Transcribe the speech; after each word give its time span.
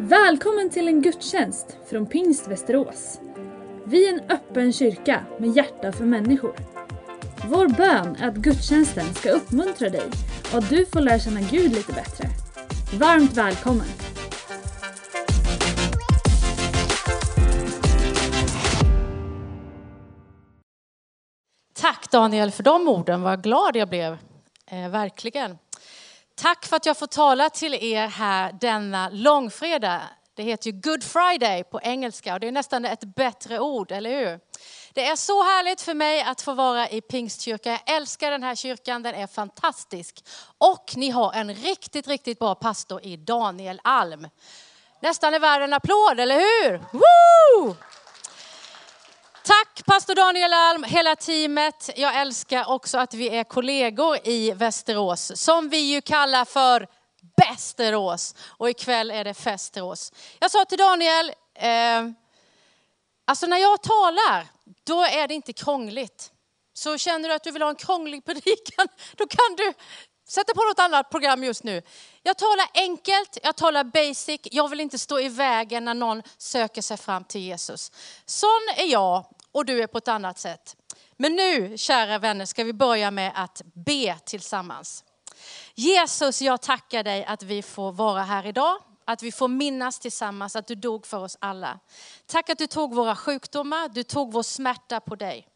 Välkommen 0.00 0.70
till 0.70 0.88
en 0.88 1.02
gudstjänst 1.02 1.76
från 1.90 2.06
Pingst 2.06 2.48
Västerås. 2.48 3.20
Vi 3.84 4.08
är 4.08 4.12
en 4.12 4.30
öppen 4.30 4.72
kyrka 4.72 5.24
med 5.38 5.56
hjärta 5.56 5.92
för 5.92 6.04
människor. 6.04 6.56
Vår 7.48 7.68
bön 7.68 8.16
är 8.16 8.28
att 8.28 8.34
gudstjänsten 8.34 9.14
ska 9.14 9.30
uppmuntra 9.30 9.88
dig 9.88 10.10
och 10.52 10.58
att 10.58 10.68
du 10.70 10.86
får 10.86 11.00
lära 11.00 11.18
känna 11.18 11.40
Gud 11.40 11.72
lite 11.72 11.92
bättre. 11.92 12.28
Varmt 12.98 13.36
välkommen! 13.36 13.86
Tack 21.74 22.10
Daniel 22.10 22.50
för 22.50 22.62
de 22.62 22.88
orden, 22.88 23.22
vad 23.22 23.42
glad 23.42 23.76
jag 23.76 23.88
blev. 23.88 24.12
Eh, 24.70 24.88
verkligen. 24.90 25.58
Tack 26.40 26.66
för 26.66 26.76
att 26.76 26.86
jag 26.86 26.98
får 26.98 27.06
tala 27.06 27.50
till 27.50 27.74
er 27.74 28.06
här 28.06 28.52
denna 28.60 29.08
långfredag. 29.08 30.00
Det 30.34 30.42
heter 30.42 30.70
ju 30.70 30.80
Good 30.80 31.04
Friday 31.04 31.64
på 31.64 31.80
engelska 31.82 32.34
och 32.34 32.40
det 32.40 32.48
är 32.48 32.52
nästan 32.52 32.84
ett 32.84 33.04
bättre 33.04 33.60
ord, 33.60 33.92
eller 33.92 34.10
hur? 34.10 34.40
Det 34.92 35.06
är 35.06 35.16
så 35.16 35.42
härligt 35.42 35.80
för 35.80 35.94
mig 35.94 36.22
att 36.22 36.40
få 36.40 36.52
vara 36.54 36.88
i 36.88 37.00
Pingstkyrkan. 37.00 37.72
Jag 37.72 37.96
älskar 37.96 38.30
den 38.30 38.42
här 38.42 38.54
kyrkan, 38.54 39.02
den 39.02 39.14
är 39.14 39.26
fantastisk. 39.26 40.24
Och 40.58 40.92
ni 40.96 41.10
har 41.10 41.32
en 41.32 41.54
riktigt, 41.54 42.08
riktigt 42.08 42.38
bra 42.38 42.54
pastor 42.54 43.04
i 43.04 43.16
Daniel 43.16 43.80
Alm. 43.84 44.28
Nästan 45.00 45.34
är 45.34 45.38
värd 45.38 45.62
en 45.62 45.72
applåd, 45.72 46.20
eller 46.20 46.36
hur? 46.36 46.78
Woo! 46.92 47.76
Tack 49.48 49.86
pastor 49.86 50.14
Daniel 50.14 50.52
Alm, 50.52 50.84
hela 50.84 51.16
teamet. 51.16 51.90
Jag 51.96 52.20
älskar 52.20 52.70
också 52.70 52.98
att 52.98 53.14
vi 53.14 53.28
är 53.28 53.44
kollegor 53.44 54.18
i 54.24 54.52
Västerås, 54.52 55.32
som 55.40 55.68
vi 55.68 55.78
ju 55.78 56.00
kallar 56.00 56.44
för 56.44 56.86
Bästerås. 57.36 58.34
Och 58.46 58.70
ikväll 58.70 59.10
är 59.10 59.24
det 59.24 59.34
Festerås. 59.34 60.12
Jag 60.38 60.50
sa 60.50 60.64
till 60.64 60.78
Daniel, 60.78 61.32
eh, 61.54 62.10
alltså 63.24 63.46
när 63.46 63.58
jag 63.58 63.82
talar, 63.82 64.46
då 64.84 65.02
är 65.02 65.28
det 65.28 65.34
inte 65.34 65.52
krångligt. 65.52 66.32
Så 66.74 66.98
känner 66.98 67.28
du 67.28 67.34
att 67.34 67.44
du 67.44 67.50
vill 67.50 67.62
ha 67.62 67.68
en 67.68 67.76
krånglig 67.76 68.24
predikan, 68.24 68.88
då 69.16 69.26
kan 69.26 69.56
du 69.56 69.72
sätta 70.28 70.54
på 70.54 70.60
något 70.64 70.78
annat 70.78 71.10
program 71.10 71.44
just 71.44 71.64
nu. 71.64 71.82
Jag 72.22 72.38
talar 72.38 72.66
enkelt, 72.74 73.38
jag 73.42 73.56
talar 73.56 73.84
basic, 73.84 74.40
jag 74.42 74.68
vill 74.68 74.80
inte 74.80 74.98
stå 74.98 75.20
i 75.20 75.28
vägen 75.28 75.84
när 75.84 75.94
någon 75.94 76.22
söker 76.38 76.82
sig 76.82 76.96
fram 76.96 77.24
till 77.24 77.40
Jesus. 77.40 77.92
Sån 78.26 78.68
är 78.76 78.86
jag 78.86 79.24
och 79.58 79.64
du 79.64 79.82
är 79.82 79.86
på 79.86 79.98
ett 79.98 80.08
annat 80.08 80.38
sätt. 80.38 80.76
Men 81.16 81.36
nu, 81.36 81.78
kära 81.78 82.18
vänner, 82.18 82.44
ska 82.44 82.64
vi 82.64 82.72
börja 82.72 83.10
med 83.10 83.32
att 83.34 83.62
be 83.74 84.18
tillsammans. 84.24 85.04
Jesus, 85.74 86.42
jag 86.42 86.62
tackar 86.62 87.02
dig 87.02 87.24
att 87.24 87.42
vi 87.42 87.62
får 87.62 87.92
vara 87.92 88.22
här 88.22 88.46
idag. 88.46 88.78
Att 89.04 89.22
vi 89.22 89.32
får 89.32 89.48
minnas 89.48 89.98
tillsammans 89.98 90.56
att 90.56 90.66
du 90.66 90.74
dog 90.74 91.06
för 91.06 91.18
oss 91.18 91.36
alla. 91.40 91.78
Tack 92.26 92.50
att 92.50 92.58
du 92.58 92.66
tog 92.66 92.94
våra 92.94 93.16
sjukdomar, 93.16 93.88
du 93.88 94.02
tog 94.02 94.32
vår 94.32 94.42
smärta 94.42 95.00
på 95.00 95.14
dig. 95.14 95.46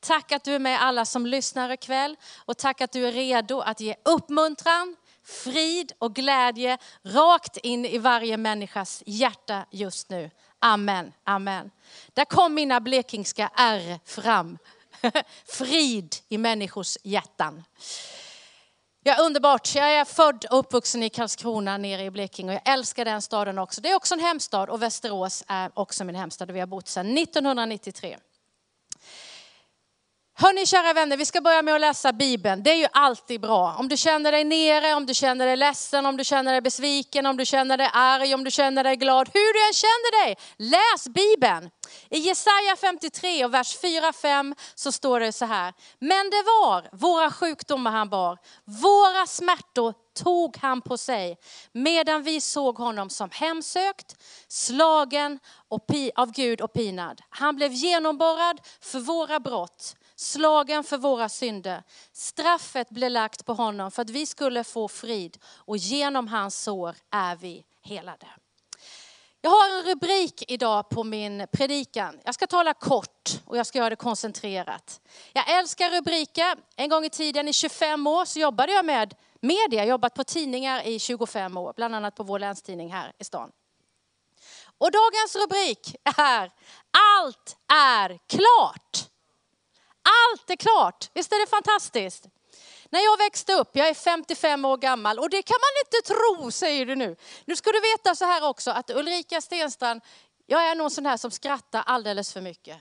Tack 0.00 0.32
att 0.32 0.44
du 0.44 0.54
är 0.54 0.58
med 0.58 0.82
alla 0.82 1.04
som 1.04 1.26
lyssnar 1.26 1.70
ikväll 1.70 2.16
och 2.44 2.58
tack 2.58 2.80
att 2.80 2.92
du 2.92 3.06
är 3.06 3.12
redo 3.12 3.60
att 3.60 3.80
ge 3.80 3.94
uppmuntran, 4.04 4.96
frid 5.24 5.92
och 5.98 6.14
glädje 6.14 6.78
rakt 7.02 7.56
in 7.56 7.84
i 7.84 7.98
varje 7.98 8.36
människas 8.36 9.02
hjärta 9.06 9.66
just 9.70 10.10
nu. 10.10 10.30
Amen, 10.64 11.12
amen. 11.24 11.70
Där 12.12 12.24
kom 12.24 12.54
mina 12.54 12.80
blekingska 12.80 13.50
R 13.56 14.00
fram. 14.04 14.58
Frid 15.44 16.16
i 16.28 16.38
människors 16.38 16.98
hjärtan. 17.02 17.64
Ja, 19.02 19.16
underbart. 19.20 19.74
Jag 19.74 19.94
är 19.94 20.04
född 20.04 20.44
och 20.50 20.58
uppvuxen 20.58 21.02
i 21.02 21.08
Karlskrona 21.08 21.76
nere 21.78 22.02
i 22.04 22.10
Blekinge 22.10 22.48
och 22.48 22.54
jag 22.54 22.72
älskar 22.72 23.04
den 23.04 23.22
staden 23.22 23.58
också. 23.58 23.80
Det 23.80 23.90
är 23.90 23.94
också 23.94 24.14
en 24.14 24.20
hemstad 24.20 24.70
och 24.70 24.82
Västerås 24.82 25.44
är 25.48 25.70
också 25.74 26.04
min 26.04 26.14
hemstad 26.14 26.50
och 26.50 26.56
vi 26.56 26.60
har 26.60 26.66
bott 26.66 26.88
sedan 26.88 27.18
1993. 27.18 28.16
Hörni 30.42 30.66
kära 30.66 30.92
vänner, 30.92 31.16
vi 31.16 31.26
ska 31.26 31.40
börja 31.40 31.62
med 31.62 31.74
att 31.74 31.80
läsa 31.80 32.12
Bibeln. 32.12 32.62
Det 32.62 32.70
är 32.70 32.76
ju 32.76 32.86
alltid 32.92 33.40
bra. 33.40 33.76
Om 33.78 33.88
du 33.88 33.96
känner 33.96 34.32
dig 34.32 34.44
nere, 34.44 34.94
om 34.94 35.06
du 35.06 35.14
känner 35.14 35.46
dig 35.46 35.56
ledsen, 35.56 36.06
om 36.06 36.16
du 36.16 36.24
känner 36.24 36.52
dig 36.52 36.60
besviken, 36.60 37.26
om 37.26 37.36
du 37.36 37.44
känner 37.44 37.76
dig 37.76 37.90
arg, 37.92 38.34
om 38.34 38.44
du 38.44 38.50
känner 38.50 38.84
dig 38.84 38.96
glad. 38.96 39.30
Hur 39.34 39.52
du 39.54 39.66
än 39.66 39.72
känner 39.72 40.24
dig, 40.24 40.36
läs 40.56 41.08
Bibeln. 41.08 41.70
I 42.10 42.18
Jesaja 42.18 42.76
53 42.80 43.44
och 43.44 43.54
vers 43.54 43.78
4-5 43.78 44.54
så 44.74 44.92
står 44.92 45.20
det 45.20 45.32
så 45.32 45.44
här. 45.44 45.74
Men 45.98 46.30
det 46.30 46.42
var 46.42 46.88
våra 46.92 47.30
sjukdomar 47.30 47.90
han 47.90 48.08
bar, 48.08 48.38
våra 48.64 49.26
smärtor 49.26 49.94
tog 50.14 50.56
han 50.56 50.80
på 50.80 50.98
sig, 50.98 51.38
medan 51.72 52.22
vi 52.22 52.40
såg 52.40 52.78
honom 52.78 53.10
som 53.10 53.30
hemsökt, 53.32 54.16
slagen 54.48 55.38
av 56.14 56.32
Gud 56.32 56.60
och 56.60 56.72
pinad. 56.72 57.20
Han 57.30 57.56
blev 57.56 57.72
genomborrad 57.72 58.60
för 58.80 58.98
våra 58.98 59.40
brott 59.40 59.94
slagen 60.22 60.84
för 60.84 60.98
våra 60.98 61.28
synder. 61.28 61.82
Straffet 62.12 62.90
blev 62.90 63.10
lagt 63.10 63.46
på 63.46 63.54
honom 63.54 63.90
för 63.90 64.02
att 64.02 64.10
vi 64.10 64.26
skulle 64.26 64.64
få 64.64 64.88
frid 64.88 65.38
och 65.44 65.76
genom 65.76 66.28
hans 66.28 66.62
sår 66.62 66.96
är 67.10 67.36
vi 67.36 67.64
helade. 67.82 68.26
Jag 69.40 69.50
har 69.50 69.78
en 69.78 69.84
rubrik 69.84 70.44
idag 70.48 70.88
på 70.88 71.04
min 71.04 71.46
predikan. 71.52 72.20
Jag 72.24 72.34
ska 72.34 72.46
tala 72.46 72.74
kort 72.74 73.30
och 73.44 73.56
jag 73.58 73.66
ska 73.66 73.78
göra 73.78 73.90
det 73.90 73.96
koncentrerat. 73.96 75.00
Jag 75.32 75.58
älskar 75.58 75.90
rubriker. 75.90 76.56
En 76.76 76.88
gång 76.88 77.04
i 77.04 77.10
tiden 77.10 77.48
i 77.48 77.52
25 77.52 78.06
år 78.06 78.24
så 78.24 78.38
jobbade 78.38 78.72
jag 78.72 78.84
med 78.84 79.14
media, 79.40 79.66
jag 79.70 79.80
har 79.80 79.86
jobbat 79.86 80.14
på 80.14 80.24
tidningar 80.24 80.86
i 80.86 80.98
25 80.98 81.56
år, 81.56 81.72
bland 81.76 81.94
annat 81.94 82.14
på 82.14 82.22
vår 82.22 82.38
länstidning 82.38 82.92
här 82.92 83.12
i 83.18 83.24
stan. 83.24 83.50
Och 84.78 84.90
dagens 84.90 85.36
rubrik 85.36 85.96
är 86.18 86.50
Allt 87.18 87.56
är 87.72 88.18
klart. 88.26 89.11
Allt 90.02 90.50
är 90.50 90.56
klart. 90.56 91.10
Visst 91.14 91.32
är 91.32 91.40
det 91.40 91.50
fantastiskt? 91.50 92.26
När 92.90 93.00
jag 93.00 93.18
växte 93.18 93.52
upp, 93.52 93.70
jag 93.72 93.88
är 93.88 93.94
55 93.94 94.64
år 94.64 94.76
gammal 94.76 95.18
och 95.18 95.30
det 95.30 95.42
kan 95.42 95.56
man 95.60 95.70
inte 95.86 96.14
tro 96.14 96.50
säger 96.50 96.86
du 96.86 96.96
nu. 96.96 97.16
Nu 97.44 97.56
ska 97.56 97.72
du 97.72 97.80
veta 97.80 98.14
så 98.14 98.24
här 98.24 98.48
också 98.48 98.70
att 98.70 98.90
Ulrika 98.90 99.40
Stenstrand, 99.40 100.00
jag 100.46 100.66
är 100.70 100.74
någon 100.74 100.90
sån 100.90 101.06
här 101.06 101.16
som 101.16 101.30
skrattar 101.30 101.82
alldeles 101.86 102.32
för 102.32 102.40
mycket. 102.40 102.76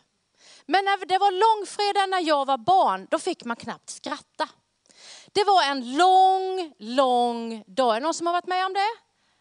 Men 0.66 0.86
när 0.86 1.06
det 1.06 1.18
var 1.18 1.32
långfredag 1.32 2.10
när 2.10 2.28
jag 2.28 2.46
var 2.46 2.58
barn, 2.58 3.08
då 3.12 3.20
fick 3.20 3.46
man 3.46 3.56
knappt 3.56 3.90
skratta. 3.90 4.50
Det 5.32 5.44
var 5.44 5.64
en 5.64 5.98
lång, 5.98 6.74
lång 6.80 7.64
dag. 7.68 7.96
Är 7.96 8.00
det 8.00 8.04
någon 8.04 8.14
som 8.14 8.28
har 8.28 8.34
varit 8.34 8.48
med 8.48 8.66
om 8.66 8.74
det? 8.74 8.90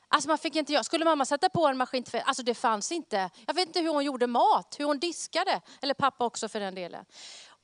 Alltså 0.09 0.29
man 0.29 0.39
fick 0.39 0.57
inte 0.57 0.85
Skulle 0.85 1.05
mamma 1.05 1.25
sätta 1.25 1.49
på 1.49 1.67
en 1.67 1.77
maskin 1.77 2.05
Alltså 2.25 2.43
det 2.43 2.55
fanns 2.55 2.93
inte. 2.93 3.31
Jag 3.47 3.55
vet 3.55 3.67
inte 3.67 3.81
hur 3.81 3.89
hon 3.89 4.05
gjorde 4.05 4.27
mat, 4.27 4.77
hur 4.79 4.85
hon 4.85 4.99
diskade. 4.99 5.61
Eller 5.83 5.95
pappa 5.95 6.25
också 6.25 6.49
för 6.49 6.61
den 6.61 6.75
delen. 6.75 7.05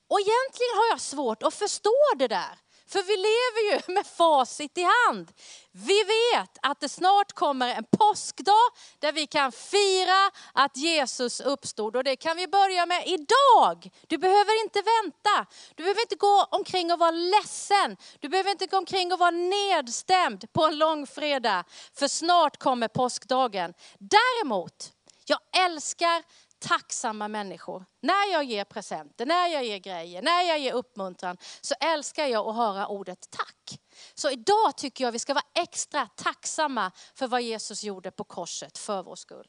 Och 0.09 0.21
egentligen 0.21 0.77
har 0.77 0.89
jag 0.91 1.01
svårt 1.01 1.43
att 1.43 1.55
förstå 1.55 1.97
det 2.17 2.29
där. 2.29 2.59
För 2.89 3.03
vi 3.03 3.17
lever 3.17 3.73
ju 3.73 3.95
med 3.95 4.07
facit 4.07 4.79
i 4.79 4.83
hand. 4.83 5.33
Vi 5.73 6.03
vet 6.05 6.59
att 6.63 6.81
det 6.81 6.89
snart 6.89 7.33
kommer 7.33 7.75
en 7.75 7.85
påskdag 7.99 8.69
där 8.99 9.13
vi 9.13 9.27
kan 9.27 9.53
fira 9.53 10.31
att 10.53 10.77
Jesus 10.77 11.41
uppstod. 11.41 11.97
Och 11.97 12.05
det 12.05 12.17
kan 12.17 12.37
vi 12.37 12.47
börja 12.49 12.87
med 12.87 13.07
idag. 13.07 13.91
Du 14.07 14.19
behöver 14.19 14.63
inte 14.63 14.83
vänta. 14.83 15.47
Du 15.75 15.83
behöver 15.83 16.01
inte 16.01 16.17
gå 16.17 16.47
omkring 16.51 16.93
och 16.93 16.99
vara 16.99 17.11
ledsen. 17.11 17.97
Du 18.21 18.29
behöver 18.29 18.51
inte 18.51 18.67
gå 18.67 18.77
omkring 18.77 19.13
och 19.13 19.19
vara 19.19 19.31
nedstämd 19.31 20.53
på 20.53 20.65
en 20.65 20.79
långfredag. 20.79 21.65
För 21.95 22.09
snart 22.09 22.57
kommer 22.57 22.89
påskdagen. 22.89 23.75
Däremot, 23.99 24.93
jag 25.25 25.39
älskar 25.65 26.23
tacksamma 26.59 27.29
människor. 27.29 27.85
När 28.01 28.33
jag 28.33 28.45
ger 28.45 28.65
presenter, 28.65 29.27
när 29.27 29.49
jag 29.49 29.65
ger 29.65 29.79
grejer, 29.79 30.23
när 30.23 30.43
jag 30.43 30.59
ger 30.59 30.73
uppmuntran 30.73 31.37
så 31.61 31.75
älskar 31.81 32.27
jag 32.27 32.49
att 32.49 32.57
höra 32.57 32.89
ordet 32.89 33.31
tack. 33.31 33.81
Så 34.15 34.31
idag 34.31 34.77
tycker 34.77 35.05
jag 35.05 35.13
vi 35.13 35.19
ska 35.19 35.35
vara 35.35 35.47
extra 35.55 36.07
tacksamma 36.07 36.91
för 37.15 37.27
vad 37.27 37.43
Jesus 37.43 37.85
gjorde 37.85 38.11
på 38.11 38.25
korset 38.25 38.79
för 38.79 39.03
vår 39.03 39.17
skull. 39.17 39.47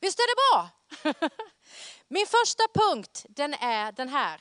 Visst 0.00 0.18
är 0.18 0.26
det 0.28 0.36
bra? 0.52 0.68
Min 2.08 2.26
första 2.26 2.62
punkt 2.74 3.26
den 3.28 3.54
är 3.54 3.92
den 3.92 4.08
här. 4.08 4.40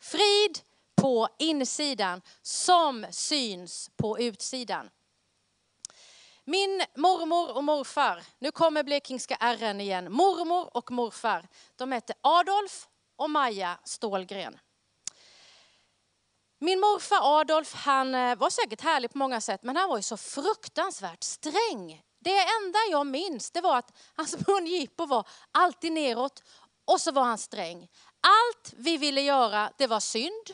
Frid 0.00 0.60
på 0.96 1.28
insidan 1.38 2.22
som 2.42 3.06
syns 3.10 3.90
på 3.96 4.18
utsidan. 4.18 4.90
Min 6.52 6.82
mormor 6.96 7.56
och 7.56 7.64
morfar, 7.64 8.22
nu 8.38 8.50
kommer 8.52 8.82
blekingska 8.82 9.36
ärren 9.40 9.80
igen. 9.80 10.12
Mormor 10.12 10.76
och 10.76 10.90
morfar, 10.90 11.48
de 11.76 11.92
hette 11.92 12.14
Adolf 12.20 12.88
och 13.16 13.30
Maja 13.30 13.78
Stålgren. 13.84 14.58
Min 16.58 16.80
morfar 16.80 17.40
Adolf, 17.40 17.74
han 17.74 18.14
eh, 18.14 18.36
var 18.36 18.50
säkert 18.50 18.80
härlig 18.80 19.12
på 19.12 19.18
många 19.18 19.40
sätt, 19.40 19.62
men 19.62 19.76
han 19.76 19.88
var 19.88 19.96
ju 19.96 20.02
så 20.02 20.16
fruktansvärt 20.16 21.22
sträng. 21.22 22.02
Det 22.18 22.38
enda 22.38 22.78
jag 22.90 23.06
minns, 23.06 23.50
det 23.50 23.60
var 23.60 23.78
att 23.78 23.96
hans 24.16 24.46
mungipor 24.46 25.06
var 25.06 25.28
alltid 25.52 25.92
neråt 25.92 26.42
och 26.84 27.00
så 27.00 27.12
var 27.12 27.24
han 27.24 27.38
sträng. 27.38 27.88
Allt 28.20 28.74
vi 28.76 28.96
ville 28.96 29.20
göra, 29.20 29.72
det 29.78 29.86
var 29.86 30.00
synd. 30.00 30.46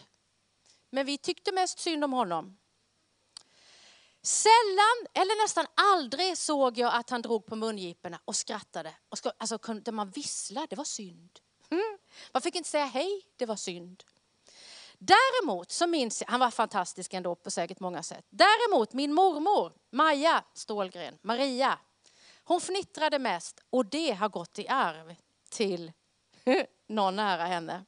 Men 0.90 1.06
vi 1.06 1.18
tyckte 1.18 1.52
mest 1.52 1.78
synd 1.78 2.04
om 2.04 2.12
honom. 2.12 2.56
Sällan 4.28 5.06
eller 5.14 5.42
nästan 5.42 5.66
aldrig 5.74 6.38
såg 6.38 6.78
jag 6.78 6.94
att 6.94 7.10
han 7.10 7.22
drog 7.22 7.46
på 7.46 7.56
mungiporna 7.56 8.20
och 8.24 8.36
skrattade. 8.36 8.94
Och 9.08 9.18
ska, 9.18 9.32
alltså 9.38 9.58
kunde 9.58 9.92
man 9.92 10.10
vissla, 10.10 10.66
det 10.70 10.76
var 10.76 10.84
synd. 10.84 11.30
Mm. 11.70 11.98
Man 12.32 12.42
fick 12.42 12.54
inte 12.54 12.68
säga 12.68 12.84
hej, 12.84 13.22
det 13.36 13.46
var 13.46 13.56
synd. 13.56 14.04
Däremot 14.98 15.70
så 15.70 15.86
minns 15.86 16.20
jag, 16.20 16.28
han 16.28 16.40
var 16.40 16.50
fantastisk 16.50 17.14
ändå 17.14 17.34
på 17.34 17.50
säkert 17.50 17.80
många 17.80 18.02
sätt. 18.02 18.26
Däremot 18.30 18.92
min 18.92 19.12
mormor, 19.12 19.72
Maja 19.90 20.44
Stålgren, 20.54 21.18
Maria, 21.22 21.78
hon 22.44 22.60
fnittrade 22.60 23.18
mest 23.18 23.60
och 23.70 23.86
det 23.86 24.12
har 24.12 24.28
gått 24.28 24.58
i 24.58 24.68
arv 24.68 25.14
till 25.50 25.92
någon 26.88 27.16
nära 27.16 27.44
henne. 27.44 27.84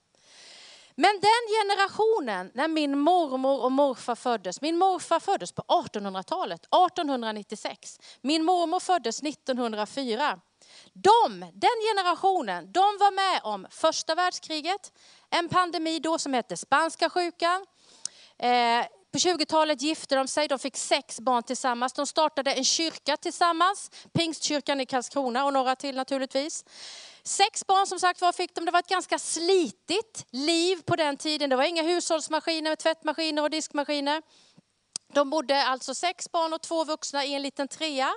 Men 0.95 1.21
den 1.21 1.55
generationen 1.61 2.51
när 2.55 2.69
min 2.69 2.99
mormor 2.99 3.63
och 3.63 3.73
morfar 3.73 4.15
föddes, 4.15 4.61
min 4.61 4.79
morfar 4.79 5.21
föddes 5.21 5.53
på 5.53 5.63
1800-talet, 5.63 6.61
1896. 6.61 8.01
Min 8.21 8.45
mormor 8.45 8.81
föddes 8.81 9.23
1904. 9.23 10.41
De, 10.93 11.41
den 11.41 11.95
generationen, 11.95 12.73
de 12.73 12.81
var 12.81 13.13
med 13.13 13.41
om 13.45 13.67
första 13.71 14.15
världskriget, 14.15 14.93
en 15.31 15.49
pandemi 15.49 15.99
då 15.99 16.19
som 16.19 16.35
hette 16.35 16.57
spanska 16.57 17.11
sjukan. 17.11 17.67
Eh, 18.39 18.87
på 19.13 19.19
20-talet 19.19 19.83
gifte 19.83 20.15
de 20.15 20.29
sig, 20.29 20.49
de 20.49 20.59
fick 20.59 20.77
sex 20.77 21.21
barn 21.21 21.43
tillsammans. 21.43 21.93
De 21.93 22.07
startade 22.07 22.53
en 22.53 22.65
kyrka 22.65 23.17
tillsammans, 23.17 23.91
Pingstkyrkan 24.13 24.81
i 24.81 24.87
Karlskrona 24.87 25.45
och 25.45 25.53
några 25.53 25.77
till 25.77 25.97
naturligtvis. 25.97 26.65
Sex 27.25 27.67
barn 27.67 27.87
som 27.87 28.01
sagt 28.01 28.21
var 28.21 28.33
fick 28.33 28.55
de. 28.55 28.65
Det 28.65 28.71
var 28.71 28.79
ett 28.79 28.89
ganska 28.89 29.19
slitigt 29.19 30.27
liv 30.31 30.83
på 30.87 30.97
den 30.97 31.17
tiden. 31.17 31.51
Det 31.51 31.57
var 31.57 31.65
inga 31.65 31.83
hushållsmaskiner, 31.83 32.77
tvättmaskiner 32.77 33.43
och 33.43 33.51
diskmaskiner. 33.51 34.23
De 35.15 35.31
bodde 35.31 35.65
alltså 35.65 35.95
sex 35.95 36.33
barn 36.33 36.53
och 36.53 36.63
två 36.63 36.85
vuxna 36.85 37.25
i 37.25 37.35
en 37.35 37.43
liten 37.43 37.69
trea. 37.69 38.11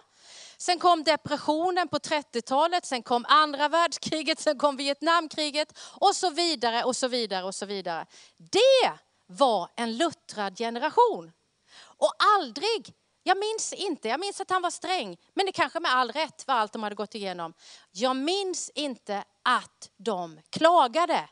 Sen 0.57 0.79
kom 0.79 1.03
depressionen 1.03 1.87
på 1.87 1.97
30-talet, 1.97 2.85
sen 2.85 3.03
kom 3.03 3.25
andra 3.27 3.69
världskriget, 3.69 4.39
sen 4.39 4.57
kom 4.57 4.77
Vietnamkriget 4.77 5.79
och 5.79 6.15
så 6.15 6.29
vidare 6.29 6.83
och 6.83 6.95
så 6.95 7.07
vidare 7.07 7.43
och 7.43 7.55
så 7.55 7.65
vidare. 7.65 8.05
Det 8.37 8.91
var 9.27 9.69
en 9.75 9.97
luttrad 9.97 10.57
generation. 10.57 11.31
Och 11.79 12.13
aldrig, 12.17 12.93
jag 13.23 13.37
minns 13.37 13.73
inte, 13.73 14.07
jag 14.07 14.19
minns 14.19 14.41
att 14.41 14.49
han 14.49 14.61
var 14.61 14.69
sträng, 14.69 15.17
men 15.33 15.45
det 15.45 15.51
kanske 15.51 15.79
med 15.79 15.91
all 15.91 16.11
rätt 16.11 16.47
var 16.47 16.55
allt 16.55 16.73
de 16.73 16.83
hade 16.83 16.95
gått 16.95 17.15
igenom. 17.15 17.53
Jag 17.91 18.15
minns 18.15 18.71
inte 18.75 19.23
att 19.43 19.89
de 19.97 20.41
klagade. 20.49 21.29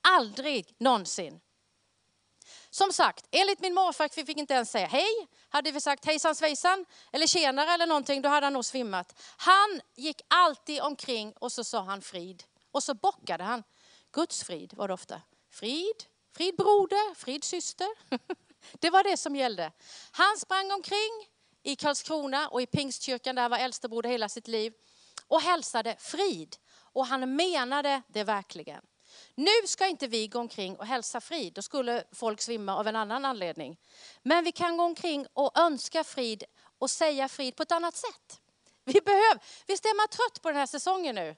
Aldrig 0.00 0.74
någonsin. 0.78 1.40
Som 2.70 2.92
sagt, 2.92 3.26
enligt 3.30 3.60
min 3.60 3.74
morfar 3.74 4.10
vi 4.16 4.24
fick 4.24 4.36
inte 4.36 4.54
ens 4.54 4.70
säga 4.70 4.86
hej. 4.86 5.28
Hade 5.48 5.70
vi 5.70 5.80
sagt 5.80 6.04
hejsan 6.04 6.34
svejsan 6.34 6.86
eller 7.12 7.26
tjenare 7.26 7.70
eller 7.70 7.86
någonting, 7.86 8.22
då 8.22 8.28
hade 8.28 8.46
han 8.46 8.52
nog 8.52 8.64
svimmat. 8.64 9.20
Han 9.36 9.80
gick 9.94 10.20
alltid 10.28 10.82
omkring 10.82 11.32
och 11.32 11.52
så 11.52 11.64
sa 11.64 11.82
han 11.82 12.02
frid. 12.02 12.44
Och 12.70 12.82
så 12.82 12.94
bockade 12.94 13.44
han. 13.44 13.62
Guds 14.12 14.44
frid 14.44 14.74
var 14.74 14.88
det 14.88 14.94
ofta. 14.94 15.22
Frid, 15.50 16.04
frid 16.36 16.56
broder, 16.56 17.14
frid 17.14 17.44
syster. 17.44 17.88
Det 18.72 18.90
var 18.90 19.04
det 19.04 19.16
som 19.16 19.36
gällde. 19.36 19.72
Han 20.10 20.36
sprang 20.38 20.72
omkring 20.72 21.28
i 21.62 21.76
Karlskrona 21.76 22.48
och 22.48 22.62
i 22.62 22.66
Pingstkyrkan, 22.66 23.34
där 23.34 23.42
han 23.42 23.50
var 23.50 23.58
äldstebroder 23.58 24.10
hela 24.10 24.28
sitt 24.28 24.48
liv, 24.48 24.72
och 25.28 25.40
hälsade 25.40 25.96
frid. 25.98 26.56
Och 26.76 27.06
han 27.06 27.36
menade 27.36 28.02
det 28.08 28.24
verkligen. 28.24 28.82
Nu 29.34 29.66
ska 29.66 29.86
inte 29.86 30.06
vi 30.06 30.28
gå 30.28 30.38
omkring 30.38 30.76
och 30.76 30.86
hälsa 30.86 31.20
frid, 31.20 31.52
då 31.52 31.62
skulle 31.62 32.04
folk 32.12 32.40
svimma 32.40 32.76
av 32.76 32.88
en 32.88 32.96
annan 32.96 33.24
anledning. 33.24 33.76
Men 34.22 34.44
vi 34.44 34.52
kan 34.52 34.76
gå 34.76 34.84
omkring 34.84 35.26
och 35.32 35.58
önska 35.58 36.04
frid 36.04 36.44
och 36.78 36.90
säga 36.90 37.28
frid 37.28 37.56
på 37.56 37.62
ett 37.62 37.72
annat 37.72 37.96
sätt. 37.96 38.40
Vi 38.84 39.00
behöver, 39.00 39.42
visst 39.66 39.84
är 39.84 39.96
man 39.96 40.08
trött 40.08 40.42
på 40.42 40.48
den 40.48 40.56
här 40.56 40.66
säsongen 40.66 41.14
nu? 41.14 41.36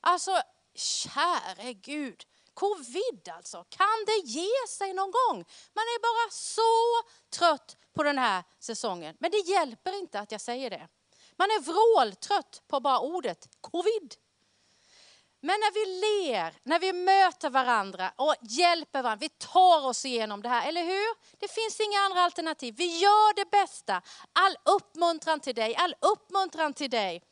Alltså, 0.00 0.42
käre 0.74 1.72
Gud. 1.72 2.24
Covid 2.58 3.28
alltså, 3.28 3.64
kan 3.68 4.04
det 4.06 4.28
ge 4.28 4.66
sig 4.68 4.92
någon 4.92 5.10
gång? 5.10 5.36
Man 5.74 5.84
är 5.84 6.00
bara 6.00 6.30
så 6.30 7.08
trött 7.38 7.76
på 7.94 8.02
den 8.02 8.18
här 8.18 8.44
säsongen. 8.58 9.16
Men 9.20 9.30
det 9.30 9.38
hjälper 9.38 9.98
inte 9.98 10.20
att 10.20 10.32
jag 10.32 10.40
säger 10.40 10.70
det. 10.70 10.88
Man 11.36 11.50
är 11.50 11.60
vråltrött 11.60 12.62
på 12.68 12.80
bara 12.80 13.00
ordet 13.00 13.48
covid. 13.60 14.14
Men 15.40 15.60
när 15.60 15.72
vi 15.72 16.00
ler, 16.00 16.54
när 16.62 16.78
vi 16.78 16.92
möter 16.92 17.50
varandra 17.50 18.12
och 18.16 18.34
hjälper 18.40 19.02
varandra, 19.02 19.20
vi 19.20 19.28
tar 19.28 19.86
oss 19.86 20.04
igenom 20.04 20.42
det 20.42 20.48
här, 20.48 20.68
eller 20.68 20.84
hur? 20.84 21.38
Det 21.38 21.48
finns 21.48 21.80
inga 21.80 22.00
andra 22.00 22.20
alternativ. 22.20 22.74
Vi 22.76 22.98
gör 22.98 23.34
det 23.34 23.50
bästa. 23.50 24.02
All 24.32 24.56
uppmuntran 24.64 25.40
till 25.40 25.54
dig, 25.54 25.76
all 25.76 25.94
uppmuntran 26.00 26.74
till 26.74 26.90
dig. 26.90 27.22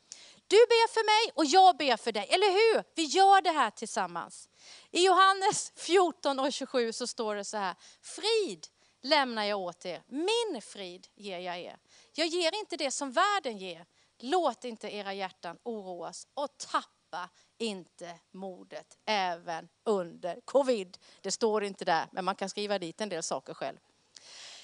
Du 0.47 0.55
ber 0.55 0.87
för 0.93 1.05
mig 1.05 1.31
och 1.35 1.45
jag 1.45 1.77
ber 1.77 1.97
för 1.97 2.11
dig, 2.11 2.27
eller 2.29 2.51
hur? 2.51 2.83
Vi 2.95 3.03
gör 3.03 3.41
det 3.41 3.51
här 3.51 3.69
tillsammans. 3.69 4.49
I 4.91 5.05
Johannes 5.05 5.71
14 5.75 6.39
och 6.39 6.53
27 6.53 6.93
så 6.93 7.07
står 7.07 7.35
det 7.35 7.45
så 7.45 7.57
här, 7.57 7.75
frid 8.01 8.67
lämnar 9.01 9.43
jag 9.43 9.59
åt 9.59 9.85
er, 9.85 10.03
min 10.07 10.61
frid 10.61 11.07
ger 11.15 11.39
jag 11.39 11.57
er. 11.57 11.77
Jag 12.13 12.27
ger 12.27 12.55
inte 12.55 12.77
det 12.77 12.91
som 12.91 13.11
världen 13.11 13.57
ger. 13.57 13.85
Låt 14.19 14.63
inte 14.63 14.95
era 14.95 15.13
hjärtan 15.13 15.57
oroas 15.63 16.27
och 16.33 16.57
tappa 16.57 17.29
inte 17.57 18.19
modet 18.31 18.97
även 19.05 19.69
under 19.85 20.41
covid. 20.45 20.97
Det 21.21 21.31
står 21.31 21.63
inte 21.63 21.85
där, 21.85 22.07
men 22.11 22.25
man 22.25 22.35
kan 22.35 22.49
skriva 22.49 22.79
dit 22.79 23.01
en 23.01 23.09
del 23.09 23.23
saker 23.23 23.53
själv. 23.53 23.77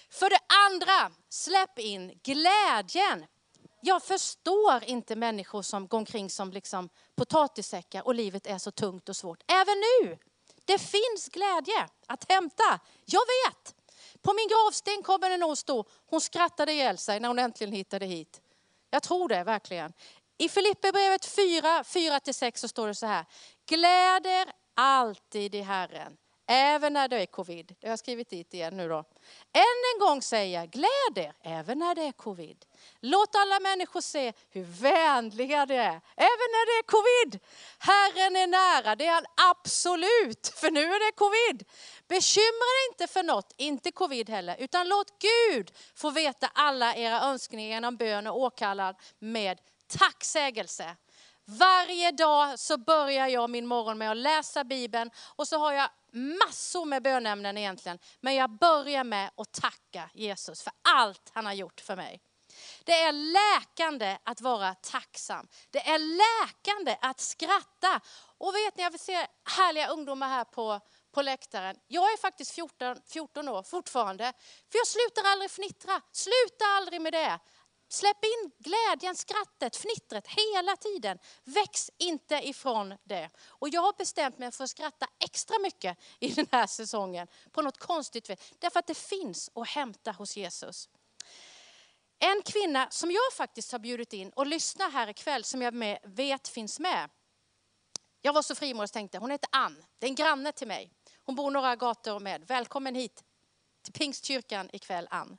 För 0.10 0.30
det 0.30 0.40
andra, 0.70 1.16
släpp 1.30 1.80
in 1.80 2.20
glädjen. 2.24 3.26
Jag 3.86 4.04
förstår 4.04 4.84
inte 4.84 5.16
människor 5.16 5.62
som 5.62 5.88
går 5.88 5.98
omkring 5.98 6.30
som 6.30 6.52
liksom 6.52 6.90
potatissäckar 7.16 8.08
och 8.08 8.16
livet 8.16 8.48
är 8.48 8.58
så 8.58 8.72
tungt 8.72 9.10
och 9.10 9.16
svårt. 9.16 9.44
Även 9.48 9.76
nu, 9.80 10.18
det 10.66 10.78
finns 10.78 11.30
glädje 11.32 11.88
att 12.08 12.32
hämta. 12.32 12.80
Jag 13.06 13.22
vet. 13.22 13.76
På 14.22 14.34
min 14.34 14.48
gravsten 14.48 15.04
kommer 15.04 15.30
det 15.30 15.38
nog 15.38 15.58
stå, 15.58 15.86
hon 16.06 16.22
skrattade 16.22 16.72
ihjäl 16.72 16.98
sig 16.98 17.20
när 17.20 17.28
hon 17.28 17.40
äntligen 17.40 17.74
hittade 17.74 18.06
hit. 18.06 18.42
Jag 18.90 19.04
tror 19.04 19.30
det 19.30 19.44
verkligen. 19.44 19.94
I 20.38 20.50
Filipperbrevet 20.50 21.26
4, 21.26 21.84
4-6 21.84 22.58
så 22.58 22.68
står 22.68 22.88
det 22.88 22.96
så 22.96 23.06
här. 23.06 23.26
Gläder 23.66 24.52
alltid 24.76 25.56
i 25.56 25.62
Herren, 25.62 26.18
även 26.48 26.94
när 26.94 27.08
det 27.08 27.22
är 27.22 27.26
covid. 27.26 27.76
Det 27.80 27.88
har 27.88 27.92
jag 27.92 28.00
skrivit 28.00 28.30
dit 28.30 28.54
igen 28.54 28.78
nu 28.78 28.90
då. 28.90 29.04
Än 29.54 29.80
en 29.94 30.00
gång 30.00 30.22
säger 30.22 30.60
jag, 30.60 30.70
gläd 30.70 31.18
er 31.28 31.34
även 31.42 31.80
när 31.80 31.96
det 31.96 32.02
är 32.02 32.12
covid. 32.12 32.66
Låt 33.00 33.36
alla 33.36 33.60
människor 33.60 34.02
se 34.02 34.34
hur 34.50 34.64
vänliga 34.64 35.66
det 35.66 35.76
är, 35.76 36.02
även 36.16 36.50
när 36.56 36.66
det 36.66 36.80
är 36.80 36.84
covid. 36.84 37.40
Herren 37.80 38.36
är 38.36 38.48
nära, 38.48 38.96
det 38.96 39.06
är 39.06 39.14
han 39.14 39.26
absolut, 39.52 40.54
för 40.56 40.72
nu 40.72 40.82
är 40.82 41.06
det 41.06 41.12
covid. 41.16 41.70
Bekymra 42.08 42.70
dig 42.78 42.88
inte 42.92 43.14
för 43.14 43.24
något, 43.24 43.54
inte 43.58 43.92
covid 43.92 44.30
heller, 44.30 44.56
utan 44.60 44.88
låt 44.88 45.14
Gud 45.20 45.72
få 45.96 46.12
veta 46.12 46.48
alla 46.54 46.96
era 46.96 47.22
önskningar 47.22 47.70
genom 47.70 47.98
bön 47.98 48.28
och 48.28 48.38
åkallan 48.38 48.96
med 49.20 49.60
tacksägelse. 49.88 50.96
Varje 51.46 52.12
dag 52.12 52.60
så 52.60 52.78
börjar 52.78 53.28
jag 53.28 53.50
min 53.50 53.68
morgon 53.68 53.98
med 53.98 54.12
att 54.12 54.18
läsa 54.18 54.64
Bibeln 54.64 55.12
och 55.36 55.48
så 55.48 55.58
har 55.58 55.74
jag 55.74 55.90
massor 56.12 56.86
med 56.86 57.04
bönämnen 57.04 57.58
egentligen. 57.58 58.00
Men 58.22 58.36
jag 58.36 58.50
börjar 58.50 59.04
med 59.04 59.32
att 59.38 59.52
tacka 59.52 60.10
Jesus 60.14 60.64
för 60.64 60.74
allt 60.82 61.32
han 61.34 61.46
har 61.46 61.54
gjort 61.54 61.82
för 61.82 61.96
mig. 61.96 62.22
Det 62.84 62.94
är 62.94 63.12
läkande 63.12 64.18
att 64.24 64.42
vara 64.42 64.74
tacksam. 64.76 65.48
Det 65.70 65.90
är 65.90 66.00
läkande 66.00 66.98
att 67.02 67.20
skratta. 67.20 68.02
Och 68.38 68.56
vet 68.56 68.78
ni, 68.78 68.84
jag 68.84 68.92
vill 68.92 69.00
se 69.00 69.28
härliga 69.58 69.88
ungdomar 69.88 70.28
här 70.28 70.44
på, 70.44 70.80
på 71.12 71.22
läktaren. 71.22 71.76
Jag 71.88 72.14
är 72.14 72.18
faktiskt 72.18 72.52
14, 72.52 72.98
14 73.08 73.50
år 73.50 73.64
fortfarande. 73.64 74.34
För 74.72 74.78
jag 74.78 74.88
slutar 74.88 75.32
aldrig 75.32 75.52
fnittra. 75.52 76.02
Sluta 76.12 76.66
aldrig 76.66 77.02
med 77.02 77.14
det. 77.14 77.40
Släpp 77.94 78.24
in 78.24 78.52
glädjen, 78.60 79.16
skrattet, 79.16 79.76
fnittret 79.76 80.28
hela 80.28 80.76
tiden. 80.78 81.20
Väx 81.44 81.92
inte 81.98 82.36
ifrån 82.36 82.96
det. 83.04 83.30
Och 83.48 83.70
jag 83.70 83.82
har 83.82 83.94
bestämt 83.98 84.38
mig 84.38 84.52
för 84.52 84.64
att 84.64 84.70
skratta 84.70 85.08
extra 85.20 85.60
mycket 85.60 85.98
i 86.20 86.28
den 86.28 86.48
här 86.52 86.68
säsongen. 86.68 87.28
På 87.52 87.62
något 87.62 87.78
konstigt 87.78 88.30
vis. 88.30 88.54
Därför 88.60 88.80
att 88.80 88.88
det 88.88 88.98
finns 88.98 89.50
att 89.56 89.68
hämta 89.68 90.12
hos 90.12 90.38
Jesus. 90.38 90.90
En 92.20 92.42
kvinna 92.42 92.88
som 92.90 93.12
jag 93.12 93.34
faktiskt 93.34 93.72
har 93.72 93.80
bjudit 93.80 94.14
in 94.14 94.30
och 94.30 94.48
lyssna 94.48 94.90
här 94.90 95.08
ikväll, 95.08 95.44
som 95.44 95.62
jag 95.62 95.98
vet 96.04 96.48
finns 96.48 96.80
med. 96.80 97.10
Jag 98.22 98.34
var 98.34 98.42
så 98.42 98.56
frimodig 98.56 98.84
och 98.84 98.92
tänkte, 98.92 99.18
hon 99.18 99.32
heter 99.32 99.50
Ann. 99.52 99.84
Det 100.00 100.06
är 100.06 100.10
en 100.10 100.16
granne 100.16 100.52
till 100.52 100.68
mig. 100.68 100.92
Hon 101.24 101.36
bor 101.36 101.52
några 101.52 101.76
gator 101.76 102.20
med. 102.20 102.48
Välkommen 102.48 102.96
hit 102.96 103.24
till 103.84 103.94
Pingstkyrkan 103.94 104.70
ikväll, 104.74 105.08
Ann. 105.12 105.38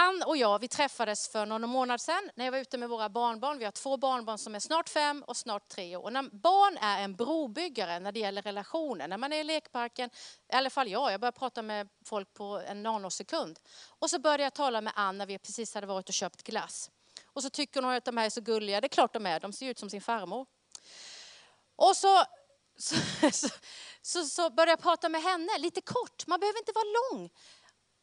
Ann 0.00 0.22
och 0.26 0.36
jag, 0.36 0.58
vi 0.58 0.68
träffades 0.68 1.28
för 1.28 1.46
någon 1.46 1.70
månad 1.70 2.00
sedan 2.00 2.30
när 2.34 2.44
jag 2.44 2.52
var 2.52 2.58
ute 2.58 2.78
med 2.78 2.88
våra 2.88 3.08
barnbarn. 3.08 3.58
Vi 3.58 3.64
har 3.64 3.72
två 3.72 3.96
barnbarn 3.96 4.38
som 4.38 4.54
är 4.54 4.60
snart 4.60 4.88
fem 4.88 5.24
och 5.26 5.36
snart 5.36 5.68
tre 5.68 5.96
år. 5.96 6.02
Och 6.02 6.12
när 6.12 6.22
barn 6.22 6.76
är 6.80 7.04
en 7.04 7.16
brobyggare 7.16 7.98
när 8.00 8.12
det 8.12 8.20
gäller 8.20 8.42
relationer, 8.42 9.08
när 9.08 9.18
man 9.18 9.32
är 9.32 9.36
i 9.40 9.44
lekparken, 9.44 10.10
i 10.52 10.56
alla 10.56 10.70
fall 10.70 10.88
jag, 10.88 11.12
jag 11.12 11.20
börjar 11.20 11.32
prata 11.32 11.62
med 11.62 11.88
folk 12.04 12.34
på 12.34 12.62
en 12.66 12.82
nanosekund. 12.82 13.58
Och 13.98 14.10
så 14.10 14.18
började 14.18 14.42
jag 14.42 14.54
tala 14.54 14.80
med 14.80 14.92
Ann 14.96 15.18
när 15.18 15.26
vi 15.26 15.38
precis 15.38 15.74
hade 15.74 15.86
varit 15.86 16.08
och 16.08 16.14
köpt 16.14 16.42
glass. 16.42 16.90
Och 17.24 17.42
så 17.42 17.50
tycker 17.50 17.82
hon 17.82 17.92
att 17.92 18.04
de 18.04 18.16
här 18.16 18.26
är 18.26 18.30
så 18.30 18.40
gulliga, 18.40 18.80
det 18.80 18.86
är 18.86 18.88
klart 18.88 19.12
de 19.12 19.26
är, 19.26 19.40
de 19.40 19.52
ser 19.52 19.68
ut 19.68 19.78
som 19.78 19.90
sin 19.90 20.00
farmor. 20.00 20.46
Och 21.76 21.96
så, 21.96 22.24
så, 22.76 22.96
så, 23.32 23.48
så, 24.02 24.24
så 24.24 24.50
började 24.50 24.72
jag 24.72 24.82
prata 24.82 25.08
med 25.08 25.22
henne, 25.22 25.58
lite 25.58 25.80
kort, 25.80 26.26
man 26.26 26.40
behöver 26.40 26.58
inte 26.58 26.72
vara 26.72 26.84
lång. 27.12 27.30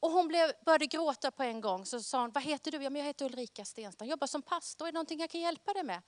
Och 0.05 0.11
hon 0.11 0.27
blev, 0.27 0.51
började 0.65 0.85
gråta 0.85 1.31
på 1.31 1.43
en 1.43 1.61
gång. 1.61 1.85
Så 1.85 1.99
sa 1.99 2.21
hon, 2.21 2.31
vad 2.31 2.43
heter 2.43 2.71
du? 2.71 2.83
Ja, 2.83 2.89
men 2.89 2.99
jag 2.99 3.07
heter 3.07 3.25
Ulrika 3.25 3.65
Stenstam, 3.65 4.07
jobbar 4.07 4.27
som 4.27 4.41
pastor. 4.41 4.87
Är 4.87 4.91
det 4.91 4.95
någonting 4.95 5.19
jag 5.19 5.29
kan 5.29 5.41
hjälpa 5.41 5.73
dig 5.73 5.83
med? 5.83 6.01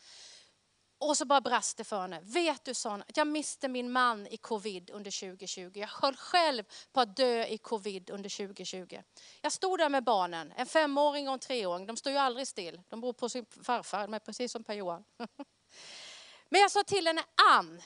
Och 0.97 1.17
så 1.17 1.25
bara 1.25 1.41
brast 1.41 1.77
det 1.77 1.83
för 1.83 2.01
henne. 2.01 2.19
Vet 2.23 2.65
du, 2.65 2.73
sa 2.73 2.89
hon, 2.89 3.01
att 3.01 3.17
jag 3.17 3.27
miste 3.27 3.67
min 3.67 3.91
man 3.91 4.27
i 4.27 4.37
covid 4.37 4.89
under 4.89 5.19
2020. 5.19 5.71
Jag 5.73 5.87
höll 5.87 6.15
själv 6.15 6.63
på 6.91 7.01
att 7.01 7.15
dö 7.15 7.45
i 7.45 7.57
covid 7.57 8.09
under 8.09 8.47
2020. 8.47 9.01
Jag 9.41 9.51
stod 9.51 9.79
där 9.79 9.89
med 9.89 10.03
barnen, 10.03 10.53
en 10.57 10.65
femåring 10.65 11.27
och 11.27 11.33
en 11.33 11.39
treåring. 11.39 11.85
De 11.85 11.97
står 11.97 12.11
ju 12.11 12.17
aldrig 12.17 12.47
still. 12.47 12.81
De 12.89 13.01
bor 13.01 13.13
på 13.13 13.29
sin 13.29 13.45
farfar, 13.63 14.07
men 14.07 14.19
precis 14.19 14.51
som 14.51 14.63
Per-Johan. 14.63 15.03
Men 16.49 16.61
jag 16.61 16.71
sa 16.71 16.83
till 16.83 17.07
henne, 17.07 17.23
Ann, 17.51 17.81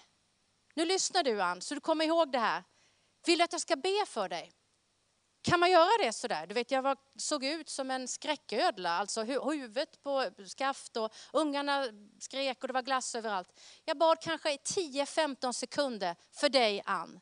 nu 0.74 0.86
lyssnar 0.86 1.24
du 1.24 1.41
Ann, 1.41 1.62
så 1.62 1.75
du 1.75 1.82
kommer 1.82 2.06
ihåg 2.06 2.32
det 2.32 2.39
här. 2.39 2.63
Vill 3.25 3.38
du 3.38 3.44
att 3.44 3.51
jag 3.51 3.62
ska 3.62 3.75
be 3.75 4.06
för 4.08 4.30
dig? 4.30 4.51
Kan 5.41 5.60
man 5.60 5.71
göra 5.71 6.05
det 6.05 6.13
sådär? 6.13 6.48
Du 6.48 6.53
vet, 6.53 6.71
jag 6.71 6.81
var, 6.81 6.98
såg 7.15 7.43
ut 7.43 7.69
som 7.69 7.91
en 7.91 8.07
skräcködla, 8.07 8.89
alltså 8.89 9.24
huvudet 9.24 10.03
på 10.03 10.29
skaft 10.48 10.98
och 10.98 11.13
ungarna 11.33 11.88
skrek 12.19 12.62
och 12.62 12.67
det 12.67 12.74
var 12.74 12.81
glass 12.81 13.15
överallt. 13.15 13.60
Jag 13.86 13.98
bad 13.98 14.19
kanske 14.21 14.55
10-15 14.55 15.51
sekunder 15.51 16.15
för 16.31 16.50
dig 16.50 16.81
Ann. 16.86 17.19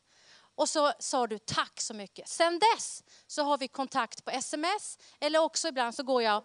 Och 0.55 0.69
så 0.69 0.91
sa 0.99 1.27
du 1.27 1.37
tack 1.37 1.81
så 1.81 1.93
mycket. 1.93 2.27
Sen 2.27 2.59
dess 2.59 3.03
så 3.27 3.43
har 3.43 3.57
vi 3.57 3.67
kontakt 3.67 4.25
på 4.25 4.31
sms 4.31 4.99
eller 5.19 5.39
också 5.39 5.67
ibland 5.67 5.95
så 5.95 6.03
går 6.03 6.23
jag 6.23 6.43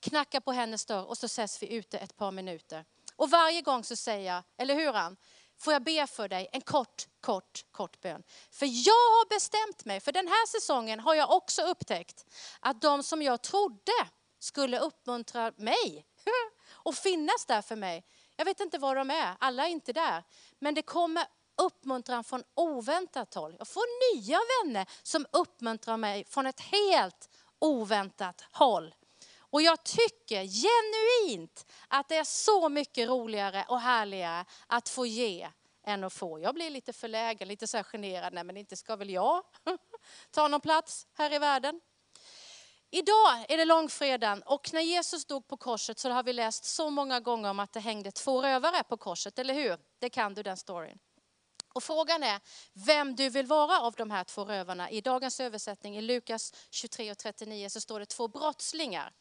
knackar 0.00 0.40
på 0.40 0.52
hennes 0.52 0.86
dörr 0.86 1.04
och 1.04 1.18
så 1.18 1.26
ses 1.26 1.62
vi 1.62 1.74
ute 1.74 1.98
ett 1.98 2.16
par 2.16 2.30
minuter. 2.30 2.84
Och 3.16 3.30
varje 3.30 3.62
gång 3.62 3.84
så 3.84 3.96
säger 3.96 4.34
jag, 4.34 4.42
eller 4.56 4.74
hur 4.74 4.96
Ann? 4.96 5.16
Får 5.58 5.72
jag 5.72 5.82
be 5.82 6.06
för 6.06 6.28
dig 6.28 6.48
en 6.52 6.60
kort, 6.60 7.06
kort, 7.20 7.64
kort 7.70 8.00
bön. 8.00 8.22
För 8.50 8.66
jag 8.66 8.92
har 8.92 9.28
bestämt 9.28 9.84
mig, 9.84 10.00
för 10.00 10.12
den 10.12 10.28
här 10.28 10.46
säsongen 10.46 11.00
har 11.00 11.14
jag 11.14 11.30
också 11.30 11.62
upptäckt 11.62 12.24
att 12.60 12.80
de 12.80 13.02
som 13.02 13.22
jag 13.22 13.42
trodde 13.42 13.92
skulle 14.38 14.78
uppmuntra 14.78 15.52
mig 15.56 16.06
och 16.70 16.94
finnas 16.94 17.46
där 17.46 17.62
för 17.62 17.76
mig. 17.76 18.04
Jag 18.36 18.44
vet 18.44 18.60
inte 18.60 18.78
var 18.78 18.96
de 18.96 19.10
är, 19.10 19.36
alla 19.40 19.66
är 19.66 19.70
inte 19.70 19.92
där. 19.92 20.24
Men 20.58 20.74
det 20.74 20.82
kommer 20.82 21.24
uppmuntran 21.62 22.24
från 22.24 22.42
oväntat 22.54 23.34
håll. 23.34 23.56
Jag 23.58 23.68
får 23.68 24.16
nya 24.16 24.38
vänner 24.64 24.86
som 25.02 25.26
uppmuntrar 25.32 25.96
mig 25.96 26.24
från 26.24 26.46
ett 26.46 26.60
helt 26.60 27.28
oväntat 27.58 28.44
håll. 28.52 28.94
Och 29.50 29.62
jag 29.62 29.84
tycker 29.84 30.44
genuint 30.44 31.72
att 31.88 32.08
det 32.08 32.16
är 32.16 32.24
så 32.24 32.68
mycket 32.68 33.08
roligare 33.08 33.64
och 33.68 33.80
härligare 33.80 34.44
att 34.66 34.88
få 34.88 35.06
ge 35.06 35.48
än 35.84 36.04
att 36.04 36.12
få. 36.12 36.40
Jag 36.40 36.54
blir 36.54 36.70
lite 36.70 36.92
förlägen, 36.92 37.48
lite 37.48 37.66
så 37.66 37.76
här 37.76 37.84
generad. 37.84 38.32
Nej 38.32 38.44
men 38.44 38.56
inte 38.56 38.76
ska 38.76 38.96
väl 38.96 39.10
jag 39.10 39.42
ta 40.30 40.48
någon 40.48 40.60
plats 40.60 41.06
här 41.14 41.32
i 41.32 41.38
världen. 41.38 41.80
Idag 42.90 43.44
är 43.48 43.56
det 43.56 43.64
långfredagen 43.64 44.42
och 44.42 44.72
när 44.72 44.80
Jesus 44.80 45.24
dog 45.24 45.48
på 45.48 45.56
korset 45.56 45.98
så 45.98 46.10
har 46.10 46.22
vi 46.22 46.32
läst 46.32 46.64
så 46.64 46.90
många 46.90 47.20
gånger 47.20 47.50
om 47.50 47.60
att 47.60 47.72
det 47.72 47.80
hängde 47.80 48.12
två 48.12 48.42
rövare 48.42 48.82
på 48.82 48.96
korset, 48.96 49.38
eller 49.38 49.54
hur? 49.54 49.78
Det 49.98 50.10
kan 50.10 50.34
du 50.34 50.42
den 50.42 50.56
storyn. 50.56 50.98
Och 51.74 51.82
frågan 51.82 52.22
är 52.22 52.40
vem 52.72 53.16
du 53.16 53.28
vill 53.28 53.46
vara 53.46 53.80
av 53.80 53.94
de 53.94 54.10
här 54.10 54.24
två 54.24 54.44
rövarna. 54.44 54.90
I 54.90 55.00
dagens 55.00 55.40
översättning 55.40 55.96
i 55.96 56.00
Lukas 56.00 56.54
23 56.70 57.10
och 57.10 57.18
39 57.18 57.68
så 57.68 57.80
står 57.80 58.00
det 58.00 58.06
två 58.06 58.28
brottslingar. 58.28 59.12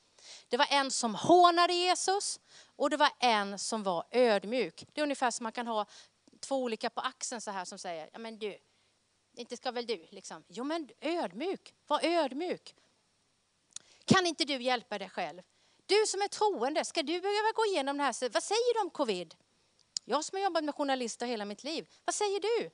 Det 0.47 0.57
var 0.57 0.67
en 0.69 0.91
som 0.91 1.15
hånade 1.15 1.73
Jesus 1.73 2.39
och 2.75 2.89
det 2.89 2.97
var 2.97 3.11
en 3.19 3.59
som 3.59 3.83
var 3.83 4.05
ödmjuk. 4.11 4.85
Det 4.93 5.01
är 5.01 5.03
ungefär 5.03 5.31
som 5.31 5.43
man 5.43 5.51
kan 5.51 5.67
ha 5.67 5.85
två 6.39 6.55
olika 6.55 6.89
på 6.89 7.01
axeln 7.01 7.41
så 7.41 7.51
här 7.51 7.65
som 7.65 7.79
säger, 7.79 8.09
ja 8.13 8.19
men 8.19 8.39
du, 8.39 8.57
inte 9.33 9.57
ska 9.57 9.71
väl 9.71 9.85
du 9.85 10.07
liksom. 10.09 10.43
Jo 10.47 10.63
men 10.63 10.89
ödmjuk, 11.01 11.73
var 11.87 12.05
ödmjuk. 12.05 12.75
Kan 14.05 14.25
inte 14.25 14.45
du 14.45 14.61
hjälpa 14.61 14.97
dig 14.97 15.09
själv? 15.09 15.41
Du 15.85 16.05
som 16.07 16.21
är 16.21 16.27
troende, 16.27 16.85
ska 16.85 17.03
du 17.03 17.21
behöva 17.21 17.51
gå 17.55 17.65
igenom 17.65 17.97
det 17.97 18.03
här? 18.03 18.29
Vad 18.29 18.43
säger 18.43 18.73
du 18.73 18.81
om 18.81 18.89
covid? 18.89 19.35
Jag 20.05 20.25
som 20.25 20.35
har 20.35 20.43
jobbat 20.43 20.63
med 20.63 20.75
journalister 20.75 21.25
hela 21.25 21.45
mitt 21.45 21.63
liv, 21.63 21.89
vad 22.05 22.15
säger 22.15 22.39
du? 22.39 22.71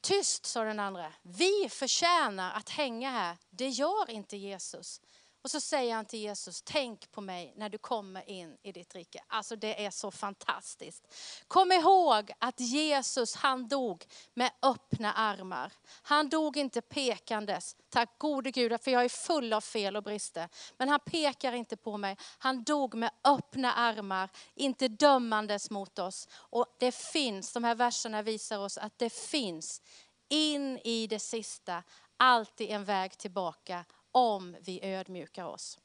Tyst, 0.00 0.46
sa 0.46 0.64
den 0.64 0.80
andra. 0.80 1.12
Vi 1.22 1.68
förtjänar 1.70 2.52
att 2.52 2.68
hänga 2.68 3.10
här. 3.10 3.36
Det 3.50 3.68
gör 3.68 4.10
inte 4.10 4.36
Jesus. 4.36 5.00
Och 5.42 5.50
så 5.50 5.60
säger 5.60 5.94
han 5.94 6.04
till 6.04 6.20
Jesus, 6.20 6.62
tänk 6.62 7.12
på 7.12 7.20
mig 7.20 7.54
när 7.56 7.68
du 7.68 7.78
kommer 7.78 8.30
in 8.30 8.56
i 8.62 8.72
ditt 8.72 8.94
rike. 8.94 9.20
Alltså 9.26 9.56
det 9.56 9.84
är 9.84 9.90
så 9.90 10.10
fantastiskt. 10.10 11.14
Kom 11.48 11.72
ihåg 11.72 12.32
att 12.38 12.60
Jesus 12.60 13.34
han 13.34 13.68
dog 13.68 14.04
med 14.34 14.50
öppna 14.62 15.12
armar. 15.12 15.72
Han 16.02 16.28
dog 16.28 16.56
inte 16.56 16.80
pekandes. 16.80 17.76
Tack 17.88 18.18
gode 18.18 18.50
Gud, 18.50 18.80
för 18.82 18.90
jag 18.90 19.04
är 19.04 19.08
full 19.08 19.52
av 19.52 19.60
fel 19.60 19.96
och 19.96 20.02
brister. 20.02 20.48
Men 20.76 20.88
han 20.88 21.00
pekar 21.00 21.52
inte 21.52 21.76
på 21.76 21.96
mig. 21.96 22.16
Han 22.38 22.64
dog 22.64 22.94
med 22.94 23.10
öppna 23.24 23.72
armar, 23.72 24.30
inte 24.54 24.88
dömandes 24.88 25.70
mot 25.70 25.98
oss. 25.98 26.28
Och 26.32 26.76
det 26.78 26.94
finns, 26.94 27.52
de 27.52 27.64
här 27.64 27.74
verserna 27.74 28.22
visar 28.22 28.58
oss 28.58 28.78
att 28.78 28.98
det 28.98 29.10
finns 29.10 29.82
in 30.28 30.78
i 30.78 31.06
det 31.06 31.18
sista 31.18 31.82
alltid 32.16 32.70
en 32.70 32.84
väg 32.84 33.18
tillbaka 33.18 33.84
om 34.18 34.56
vi 34.60 34.80
ödmjukar 34.82 35.44
oss. 35.44 35.78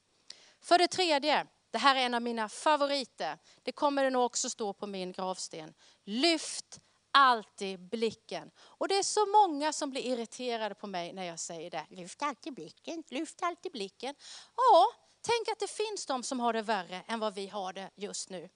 För 0.61 0.77
det 0.77 0.87
tredje, 0.87 1.47
det 1.71 1.77
här 1.77 1.95
är 1.95 1.99
en 1.99 2.13
av 2.13 2.21
mina 2.21 2.49
favoriter. 2.49 3.37
Det 3.63 3.71
kommer 3.71 4.03
det 4.03 4.09
nog 4.09 4.25
också 4.25 4.49
stå 4.49 4.73
på 4.73 4.87
min 4.87 5.11
gravsten. 5.11 5.73
Lyft 6.03 6.79
alltid 7.11 7.79
blicken. 7.79 8.51
Och 8.59 8.87
det 8.87 8.97
är 8.97 9.03
så 9.03 9.25
många 9.25 9.73
som 9.73 9.89
blir 9.89 10.01
irriterade 10.01 10.75
på 10.75 10.87
mig 10.87 11.13
när 11.13 11.23
jag 11.23 11.39
säger 11.39 11.71
det. 11.71 11.85
Lyft 11.89 12.21
alltid 12.21 12.53
blicken, 12.53 13.03
lyft 13.09 13.41
alltid 13.41 13.71
blicken. 13.71 14.15
Ja, 14.55 14.87
tänk 15.21 15.47
att 15.51 15.59
det 15.59 15.71
finns 15.71 16.05
de 16.05 16.23
som 16.23 16.39
har 16.39 16.53
det 16.53 16.61
värre 16.61 17.03
än 17.07 17.19
vad 17.19 17.33
vi 17.33 17.47
har 17.47 17.73
det 17.73 17.89
just 17.95 18.29
nu. 18.29 18.49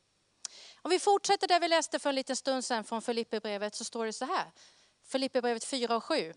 Om 0.81 0.91
vi 0.91 0.99
fortsätter 0.99 1.47
där 1.47 1.59
vi 1.59 1.67
läste 1.67 1.99
för 1.99 2.09
en 2.09 2.15
liten 2.15 2.35
stund 2.35 2.65
sedan 2.65 2.83
från 2.83 3.01
Filipperbrevet 3.01 3.75
så 3.75 3.83
står 3.83 4.05
det 4.05 4.13
så 4.13 4.25
här. 4.25 4.51
Filipperbrevet 5.03 5.63
4 5.63 5.95
och 5.95 6.03
7. 6.03 6.33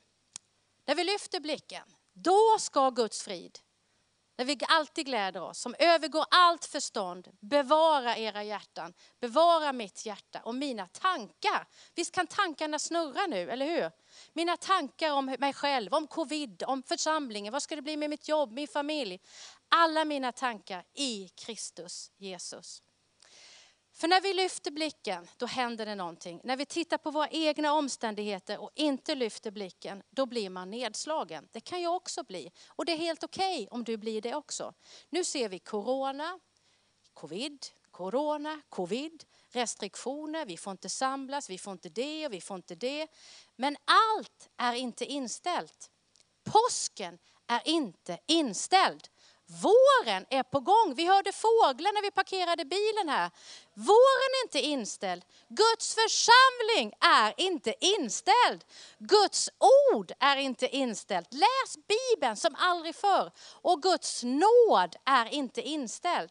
När 0.84 0.94
vi 0.94 1.04
lyfter 1.04 1.40
blicken, 1.40 1.94
då 2.12 2.56
ska 2.58 2.90
Guds 2.90 3.22
frid, 3.22 3.58
när 4.40 4.44
vi 4.44 4.58
alltid 4.68 5.06
gläder 5.06 5.42
oss, 5.42 5.58
som 5.58 5.74
övergår 5.78 6.24
allt 6.30 6.64
förstånd, 6.64 7.28
bevara 7.40 8.16
era 8.16 8.42
hjärtan, 8.42 8.94
bevara 9.20 9.72
mitt 9.72 10.06
hjärta 10.06 10.40
och 10.44 10.54
mina 10.54 10.86
tankar. 10.86 11.68
Visst 11.94 12.14
kan 12.14 12.26
tankarna 12.26 12.78
snurra 12.78 13.26
nu, 13.26 13.50
eller 13.50 13.66
hur? 13.66 13.90
Mina 14.32 14.56
tankar 14.56 15.12
om 15.12 15.36
mig 15.38 15.52
själv, 15.52 15.94
om 15.94 16.06
covid, 16.06 16.62
om 16.66 16.82
församlingen, 16.82 17.52
vad 17.52 17.62
ska 17.62 17.76
det 17.76 17.82
bli 17.82 17.96
med 17.96 18.10
mitt 18.10 18.28
jobb, 18.28 18.52
min 18.52 18.68
familj? 18.68 19.20
Alla 19.68 20.04
mina 20.04 20.32
tankar 20.32 20.84
i 20.94 21.28
Kristus 21.28 22.10
Jesus. 22.16 22.82
För 24.00 24.08
när 24.08 24.20
vi 24.20 24.34
lyfter 24.34 24.70
blicken, 24.70 25.28
då 25.36 25.46
händer 25.46 25.86
det 25.86 25.94
någonting. 25.94 26.40
När 26.44 26.56
vi 26.56 26.66
tittar 26.66 26.98
på 26.98 27.10
våra 27.10 27.28
egna 27.28 27.72
omständigheter 27.72 28.60
och 28.60 28.70
inte 28.74 29.14
lyfter 29.14 29.50
blicken, 29.50 30.02
då 30.10 30.26
blir 30.26 30.50
man 30.50 30.70
nedslagen. 30.70 31.48
Det 31.52 31.60
kan 31.60 31.82
jag 31.82 31.94
också 31.94 32.22
bli. 32.22 32.52
Och 32.68 32.84
det 32.84 32.92
är 32.92 32.96
helt 32.96 33.24
okej 33.24 33.54
okay 33.54 33.66
om 33.70 33.84
du 33.84 33.96
blir 33.96 34.22
det 34.22 34.34
också. 34.34 34.74
Nu 35.10 35.24
ser 35.24 35.48
vi 35.48 35.58
corona, 35.58 36.38
covid, 37.14 37.66
corona, 37.90 38.60
covid, 38.68 39.24
restriktioner, 39.48 40.46
vi 40.46 40.56
får 40.56 40.70
inte 40.70 40.88
samlas, 40.88 41.50
vi 41.50 41.58
får 41.58 41.72
inte 41.72 41.88
det 41.88 42.26
och 42.26 42.32
vi 42.32 42.40
får 42.40 42.56
inte 42.56 42.74
det. 42.74 43.06
Men 43.56 43.76
allt 43.84 44.48
är 44.56 44.74
inte 44.74 45.04
inställt. 45.04 45.90
Påsken 46.44 47.18
är 47.46 47.60
inte 47.64 48.18
inställd. 48.26 49.08
Våren 49.50 50.26
är 50.30 50.42
på 50.42 50.60
gång. 50.60 50.94
Vi 50.94 51.06
hörde 51.06 51.32
fåglar 51.32 51.92
när 51.92 52.02
vi 52.02 52.10
parkerade 52.10 52.64
bilen 52.64 53.08
här. 53.08 53.30
Våren 53.74 54.30
är 54.40 54.44
inte 54.44 54.60
inställd. 54.60 55.24
Guds 55.48 55.94
församling 55.94 56.92
är 57.00 57.34
inte 57.36 57.74
inställd. 57.80 58.64
Guds 58.98 59.50
ord 59.92 60.12
är 60.20 60.36
inte 60.36 60.76
inställt. 60.76 61.32
Läs 61.32 61.76
Bibeln 61.88 62.36
som 62.36 62.54
aldrig 62.58 62.94
förr. 62.94 63.30
Och 63.62 63.82
Guds 63.82 64.22
nåd 64.22 64.96
är 65.04 65.26
inte 65.26 65.62
inställd. 65.62 66.30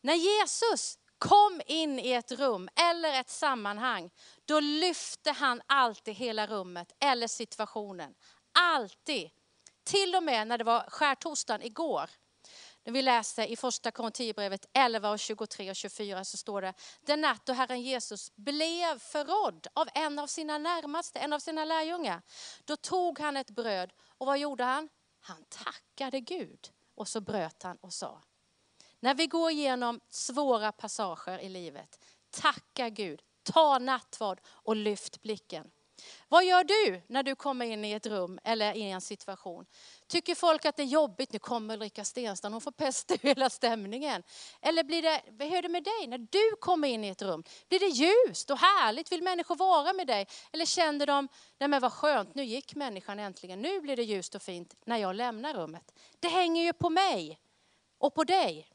När 0.00 0.14
Jesus 0.14 0.98
kom 1.18 1.60
in 1.66 1.98
i 1.98 2.12
ett 2.12 2.32
rum 2.32 2.68
eller 2.76 3.20
ett 3.20 3.30
sammanhang, 3.30 4.10
då 4.44 4.60
lyfte 4.60 5.32
han 5.32 5.62
alltid 5.66 6.14
hela 6.14 6.46
rummet 6.46 6.92
eller 7.00 7.28
situationen. 7.28 8.14
Alltid. 8.52 9.30
Till 9.84 10.14
och 10.14 10.22
med 10.22 10.48
när 10.48 10.58
det 10.58 10.64
var 10.64 10.90
skärtorsdagen 10.90 11.62
igår 11.62 12.10
när 12.84 12.92
vi 12.92 13.02
läser 13.02 13.46
i 13.46 13.56
första 13.56 13.90
Korinthierbrevet 13.90 14.66
11, 14.72 15.10
och 15.10 15.18
23 15.18 15.70
och 15.70 15.76
24 15.76 16.24
så 16.24 16.36
står 16.36 16.62
det, 16.62 16.74
den 17.00 17.20
natt 17.20 17.46
då 17.46 17.52
Herren 17.52 17.82
Jesus 17.82 18.36
blev 18.36 18.98
förrådd 18.98 19.66
av 19.72 19.88
en 19.94 20.18
av 20.18 20.26
sina 20.26 20.58
närmaste, 20.58 21.18
en 21.18 21.32
av 21.32 21.38
sina 21.38 21.64
lärjungar. 21.64 22.22
Då 22.64 22.76
tog 22.76 23.18
han 23.18 23.36
ett 23.36 23.50
bröd 23.50 23.92
och 24.18 24.26
vad 24.26 24.38
gjorde 24.38 24.64
han? 24.64 24.88
Han 25.20 25.44
tackade 25.48 26.20
Gud 26.20 26.72
och 26.94 27.08
så 27.08 27.20
bröt 27.20 27.62
han 27.62 27.76
och 27.76 27.92
sa, 27.92 28.22
när 29.00 29.14
vi 29.14 29.26
går 29.26 29.50
igenom 29.50 30.00
svåra 30.10 30.72
passager 30.72 31.38
i 31.38 31.48
livet, 31.48 32.04
tacka 32.30 32.88
Gud, 32.88 33.22
ta 33.42 33.78
nattvard 33.78 34.40
och 34.46 34.76
lyft 34.76 35.22
blicken. 35.22 35.70
Vad 36.28 36.44
gör 36.44 36.64
du 36.64 37.02
när 37.06 37.22
du 37.22 37.34
kommer 37.34 37.66
in 37.66 37.84
i 37.84 37.92
ett 37.92 38.06
rum 38.06 38.38
eller 38.44 38.76
i 38.76 38.82
en 38.82 39.00
situation? 39.00 39.66
Tycker 40.06 40.34
folk 40.34 40.64
att 40.64 40.76
det 40.76 40.82
är 40.82 40.86
jobbigt, 40.86 41.32
nu 41.32 41.38
kommer 41.38 41.74
Ulrika 41.74 42.04
Stenstrand, 42.04 42.54
hon 42.54 42.60
får 42.60 42.70
pesta 42.70 43.14
hela 43.22 43.50
stämningen. 43.50 44.22
Eller 44.60 44.84
blir 44.84 45.02
det, 45.02 45.44
hur 45.44 45.56
är 45.56 45.62
det 45.62 45.68
med 45.68 45.84
dig 45.84 46.06
när 46.06 46.18
du 46.18 46.56
kommer 46.60 46.88
in 46.88 47.04
i 47.04 47.08
ett 47.08 47.22
rum? 47.22 47.44
Blir 47.68 47.80
det 47.80 47.86
ljust 47.86 48.50
och 48.50 48.58
härligt? 48.58 49.12
Vill 49.12 49.22
människor 49.22 49.56
vara 49.56 49.92
med 49.92 50.06
dig? 50.06 50.26
Eller 50.52 50.64
känner 50.64 51.06
de, 51.06 51.28
nej 51.58 51.68
men 51.68 51.80
vad 51.80 51.92
skönt, 51.92 52.34
nu 52.34 52.44
gick 52.44 52.74
människan 52.74 53.18
äntligen, 53.18 53.62
nu 53.62 53.80
blir 53.80 53.96
det 53.96 54.02
ljust 54.02 54.34
och 54.34 54.42
fint 54.42 54.74
när 54.86 54.96
jag 54.96 55.14
lämnar 55.14 55.54
rummet. 55.54 55.94
Det 56.20 56.28
hänger 56.28 56.62
ju 56.62 56.72
på 56.72 56.90
mig 56.90 57.38
och 57.98 58.14
på 58.14 58.24
dig. 58.24 58.68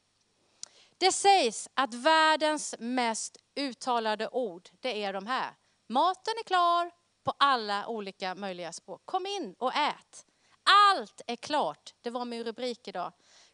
Det 0.98 1.12
sägs 1.12 1.70
att 1.74 1.94
världens 1.94 2.76
mest 2.80 3.38
uttalade 3.56 4.30
ord, 4.30 4.70
det 4.80 5.04
är 5.04 5.14
de 5.14 5.28
här. 5.28 5.56
Maten 5.88 6.34
är 6.40 6.44
klar 6.44 6.92
på 7.28 7.34
alla 7.40 7.88
olika 7.88 8.36
möjliga 8.36 8.74
språk. 8.74 9.02
Kom 9.06 9.26
in 9.26 9.56
och 9.60 9.76
ät. 9.76 10.26
Allt 10.64 11.22
är 11.28 11.36
klart. 11.36 11.94
Det 12.02 12.10
var 12.10 12.26
min 12.26 12.44
rubrik 12.44 12.88
idag. 12.88 13.14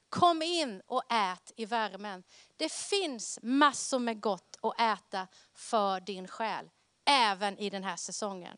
Kom 0.09 0.41
in 0.41 0.81
och 0.87 1.03
ät 1.11 1.51
i 1.55 1.65
värmen. 1.65 2.23
Det 2.57 2.71
finns 2.71 3.39
massor 3.41 3.99
med 3.99 4.21
gott 4.21 4.57
att 4.61 4.81
äta 4.81 5.27
för 5.53 5.99
din 5.99 6.27
själ, 6.27 6.69
även 7.05 7.57
i 7.57 7.69
den 7.69 7.83
här 7.83 7.95
säsongen. 7.95 8.57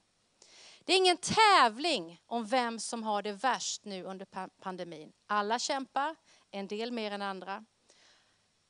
Det 0.79 0.93
är 0.93 0.97
ingen 0.97 1.17
tävling 1.17 2.21
om 2.25 2.45
vem 2.45 2.79
som 2.79 3.03
har 3.03 3.21
det 3.21 3.33
värst 3.33 3.85
nu 3.85 4.03
under 4.03 4.27
pandemin. 4.61 5.11
Alla 5.27 5.59
kämpar, 5.59 6.15
en 6.51 6.67
del 6.67 6.91
mer 6.91 7.11
än 7.11 7.21
andra. 7.21 7.65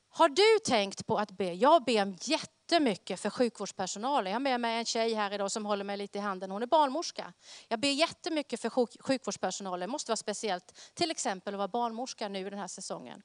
Har 0.07 0.29
du 0.29 0.59
tänkt 0.65 1.05
på 1.05 1.17
att 1.17 1.31
be? 1.31 1.53
Jag 1.53 1.83
ber 1.83 2.17
jättemycket 2.65 3.19
för 3.19 3.29
sjukvårdspersonalen. 3.29 4.31
Jag 4.31 4.35
har 4.35 4.39
med 4.39 4.61
mig 4.61 4.77
en 4.77 4.85
tjej 4.85 5.13
här 5.13 5.33
idag 5.33 5.51
som 5.51 5.65
håller 5.65 5.83
mig 5.83 5.97
lite 5.97 6.17
i 6.17 6.21
handen. 6.21 6.51
Hon 6.51 6.61
är 6.61 6.67
barnmorska. 6.67 7.33
Jag 7.67 7.79
ber 7.79 7.89
jättemycket 7.89 8.61
för 8.61 8.69
sjukvårdspersonalen. 9.03 9.79
Det 9.79 9.91
måste 9.91 10.11
vara 10.11 10.17
speciellt, 10.17 10.79
till 10.93 11.11
exempel 11.11 11.53
att 11.53 11.57
vara 11.57 11.67
barnmorska 11.67 12.27
nu 12.27 12.49
den 12.49 12.59
här 12.59 12.67
säsongen. 12.67 13.21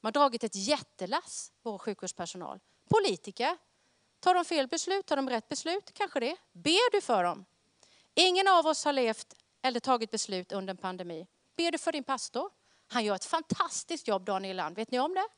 Man 0.00 0.08
har 0.08 0.12
dragit 0.12 0.44
ett 0.44 0.54
jättelass, 0.54 1.52
vår 1.62 1.78
sjukvårdspersonal. 1.78 2.60
Politiker, 2.90 3.56
tar 4.20 4.34
de 4.34 4.44
fel 4.44 4.68
beslut, 4.68 5.06
tar 5.06 5.16
de 5.16 5.30
rätt 5.30 5.48
beslut? 5.48 5.90
Kanske 5.94 6.20
det. 6.20 6.36
Ber 6.52 6.92
du 6.92 7.00
för 7.00 7.24
dem? 7.24 7.44
Ingen 8.14 8.48
av 8.48 8.66
oss 8.66 8.84
har 8.84 8.92
levt 8.92 9.34
eller 9.62 9.80
tagit 9.80 10.10
beslut 10.10 10.52
under 10.52 10.70
en 10.70 10.76
pandemi. 10.76 11.26
Ber 11.56 11.72
du 11.72 11.78
för 11.78 11.92
din 11.92 12.04
pastor? 12.04 12.50
Han 12.88 13.04
gör 13.04 13.14
ett 13.14 13.24
fantastiskt 13.24 14.08
jobb, 14.08 14.24
Daniel 14.24 14.56
Land. 14.56 14.76
Vet 14.76 14.90
ni 14.90 15.00
om 15.00 15.14
det? 15.14 15.28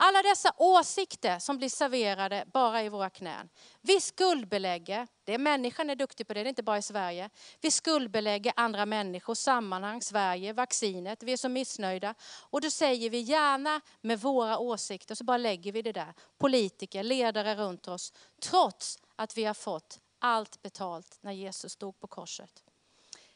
Alla 0.00 0.22
dessa 0.22 0.52
åsikter 0.56 1.38
som 1.38 1.58
blir 1.58 1.68
serverade 1.68 2.44
bara 2.52 2.82
i 2.82 2.88
våra 2.88 3.10
knän. 3.10 3.48
Vi 3.80 4.00
skuldbelägger, 4.00 5.08
det 5.24 5.34
är 5.34 5.38
människan 5.38 5.90
är 5.90 5.96
duktig 5.96 6.26
på 6.26 6.34
det, 6.34 6.42
det 6.42 6.46
är 6.46 6.48
inte 6.48 6.62
bara 6.62 6.78
i 6.78 6.82
Sverige. 6.82 7.30
Vi 7.60 7.70
skuldbelägger 7.70 8.52
andra 8.56 8.86
människor, 8.86 9.34
sammanhang, 9.34 10.02
Sverige, 10.02 10.52
vaccinet, 10.52 11.22
vi 11.22 11.32
är 11.32 11.36
så 11.36 11.48
missnöjda. 11.48 12.14
Och 12.50 12.60
då 12.60 12.70
säger 12.70 13.10
vi 13.10 13.18
gärna 13.18 13.80
med 14.00 14.20
våra 14.20 14.58
åsikter, 14.58 15.14
så 15.14 15.24
bara 15.24 15.36
lägger 15.36 15.72
vi 15.72 15.82
det 15.82 15.92
där. 15.92 16.14
Politiker, 16.38 17.02
ledare 17.02 17.54
runt 17.54 17.88
oss, 17.88 18.12
trots 18.42 18.98
att 19.16 19.36
vi 19.36 19.44
har 19.44 19.54
fått 19.54 20.00
allt 20.18 20.62
betalt 20.62 21.18
när 21.20 21.32
Jesus 21.32 21.72
stod 21.72 22.00
på 22.00 22.06
korset. 22.06 22.64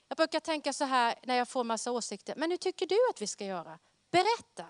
Jag 0.08 0.16
brukar 0.16 0.40
tänka 0.40 0.72
så 0.72 0.84
här 0.84 1.14
när 1.22 1.34
jag 1.34 1.48
får 1.48 1.64
massa 1.64 1.92
åsikter, 1.92 2.34
men 2.36 2.50
hur 2.50 2.58
tycker 2.58 2.86
du 2.86 2.98
att 3.10 3.22
vi 3.22 3.26
ska 3.26 3.44
göra? 3.44 3.78
Berätta 4.10 4.66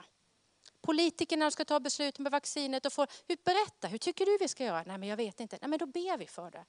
politikerna 0.82 1.50
ska 1.50 1.64
ta 1.64 1.80
beslut 1.80 2.18
med 2.18 2.32
vaccinet 2.32 2.86
och 2.86 2.92
få, 2.92 3.06
hur, 3.28 3.36
berätta, 3.44 3.88
hur 3.88 3.98
tycker 3.98 4.26
du 4.26 4.38
vi 4.40 4.48
ska 4.48 4.64
göra? 4.64 4.82
Nej 4.86 4.98
men 4.98 5.08
jag 5.08 5.16
vet 5.16 5.40
inte. 5.40 5.58
Nej 5.60 5.68
men 5.68 5.78
då 5.78 5.86
ber 5.86 6.16
vi 6.16 6.26
för 6.26 6.50
det. 6.50 6.64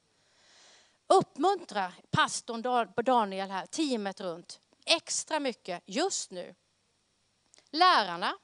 Uppmuntra 1.07 1.93
pastorn 2.11 2.61
Daniel 3.03 3.49
här, 3.49 3.65
teamet 3.65 4.21
runt, 4.21 4.59
extra 4.85 5.39
mycket 5.39 5.83
just 5.85 6.31
nu. 6.31 6.55
Lärarna, 7.71 8.37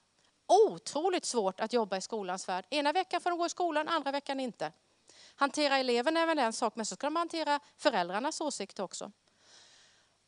otroligt 0.47 1.25
svårt 1.25 1.59
att 1.59 1.73
jobba 1.73 1.97
i 1.97 2.01
skolans 2.01 2.49
värld. 2.49 2.65
Ena 2.69 2.91
veckan 2.91 3.21
får 3.21 3.29
de 3.29 3.39
gå 3.39 3.45
i 3.45 3.49
skolan, 3.49 3.87
andra 3.87 4.11
veckan 4.11 4.39
inte. 4.39 4.71
Hantera 5.35 5.77
eleverna 5.77 6.19
är 6.19 6.25
väl 6.25 6.39
en 6.39 6.53
sak, 6.53 6.75
men 6.75 6.85
så 6.85 6.95
ska 6.95 7.07
de 7.07 7.15
hantera 7.15 7.59
föräldrarnas 7.77 8.41
åsikter 8.41 8.83
också. 8.83 9.11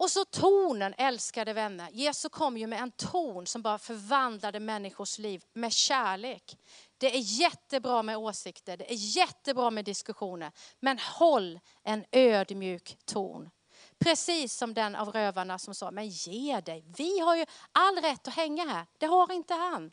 Och 0.01 0.11
så 0.11 0.25
tonen, 0.25 0.93
älskade 0.97 1.53
vänner. 1.53 1.89
Jesus 1.91 2.31
kom 2.31 2.57
ju 2.57 2.67
med 2.67 2.79
en 2.79 2.91
ton 2.91 3.47
som 3.47 3.61
bara 3.61 3.77
förvandlade 3.77 4.59
människors 4.59 5.19
liv 5.19 5.43
med 5.53 5.73
kärlek. 5.73 6.57
Det 6.97 7.15
är 7.15 7.19
jättebra 7.19 8.03
med 8.03 8.17
åsikter, 8.17 8.77
det 8.77 8.91
är 8.91 8.95
jättebra 9.17 9.71
med 9.71 9.85
diskussioner. 9.85 10.51
Men 10.79 10.99
håll 10.99 11.59
en 11.83 12.05
ödmjuk 12.11 12.97
ton. 13.05 13.49
Precis 13.99 14.53
som 14.53 14.73
den 14.73 14.95
av 14.95 15.09
rövarna 15.09 15.59
som 15.59 15.75
sa, 15.75 15.91
men 15.91 16.07
ge 16.07 16.61
dig. 16.61 16.85
Vi 16.97 17.19
har 17.19 17.35
ju 17.35 17.45
all 17.71 17.97
rätt 17.97 18.27
att 18.27 18.33
hänga 18.33 18.67
här. 18.67 18.85
Det 18.97 19.05
har 19.05 19.31
inte 19.31 19.53
han. 19.53 19.91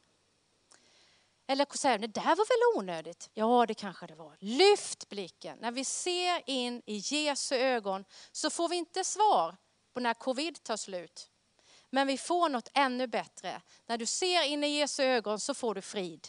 Eller 1.46 1.76
säger 1.76 1.98
det 1.98 2.06
där 2.06 2.36
var 2.36 2.76
väl 2.76 2.78
onödigt? 2.78 3.30
Ja, 3.34 3.66
det 3.66 3.74
kanske 3.74 4.06
det 4.06 4.14
var. 4.14 4.36
Lyft 4.40 5.08
blicken. 5.08 5.58
När 5.60 5.72
vi 5.72 5.84
ser 5.84 6.42
in 6.46 6.82
i 6.86 6.96
Jesu 6.96 7.54
ögon 7.54 8.04
så 8.32 8.50
får 8.50 8.68
vi 8.68 8.76
inte 8.76 9.04
svar 9.04 9.56
när 9.94 10.14
covid 10.14 10.62
tar 10.62 10.76
slut. 10.76 11.30
Men 11.90 12.06
vi 12.06 12.18
får 12.18 12.48
något 12.48 12.70
ännu 12.74 13.06
bättre. 13.06 13.60
När 13.86 13.98
du 13.98 14.06
ser 14.06 14.42
in 14.42 14.64
i 14.64 14.68
Jesu 14.68 15.02
ögon 15.02 15.40
så 15.40 15.54
får 15.54 15.74
du 15.74 15.82
frid. 15.82 16.28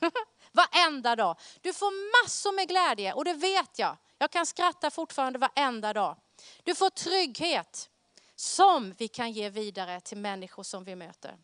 Varenda 0.52 1.16
dag. 1.16 1.38
Du 1.60 1.72
får 1.72 2.24
massor 2.24 2.52
med 2.52 2.68
glädje 2.68 3.12
och 3.12 3.24
det 3.24 3.34
vet 3.34 3.78
jag. 3.78 3.96
Jag 4.18 4.30
kan 4.30 4.46
skratta 4.46 4.90
fortfarande 4.90 5.38
varenda 5.38 5.92
dag. 5.92 6.16
Du 6.62 6.74
får 6.74 6.90
trygghet 6.90 7.90
som 8.34 8.94
vi 8.98 9.08
kan 9.08 9.32
ge 9.32 9.50
vidare 9.50 10.00
till 10.00 10.18
människor 10.18 10.62
som 10.62 10.84
vi 10.84 10.96
möter. 10.96 11.38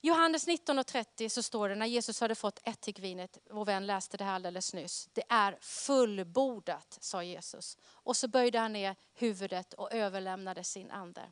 Johannes 0.00 0.48
19.30 0.48 1.28
så 1.28 1.42
står 1.42 1.68
det 1.68 1.74
när 1.74 1.86
Jesus 1.86 2.20
hade 2.20 2.34
fått 2.34 2.60
ättikvinet, 2.64 3.38
vår 3.50 3.64
vän 3.64 3.86
läste 3.86 4.16
det 4.16 4.24
här 4.24 4.34
alldeles 4.34 4.74
nyss. 4.74 5.08
Det 5.12 5.24
är 5.28 5.58
fullbordat, 5.60 6.98
sa 7.00 7.22
Jesus. 7.22 7.78
Och 7.84 8.16
så 8.16 8.28
böjde 8.28 8.58
han 8.58 8.72
ner 8.72 8.96
huvudet 9.14 9.74
och 9.74 9.92
överlämnade 9.92 10.64
sin 10.64 10.90
ande. 10.90 11.22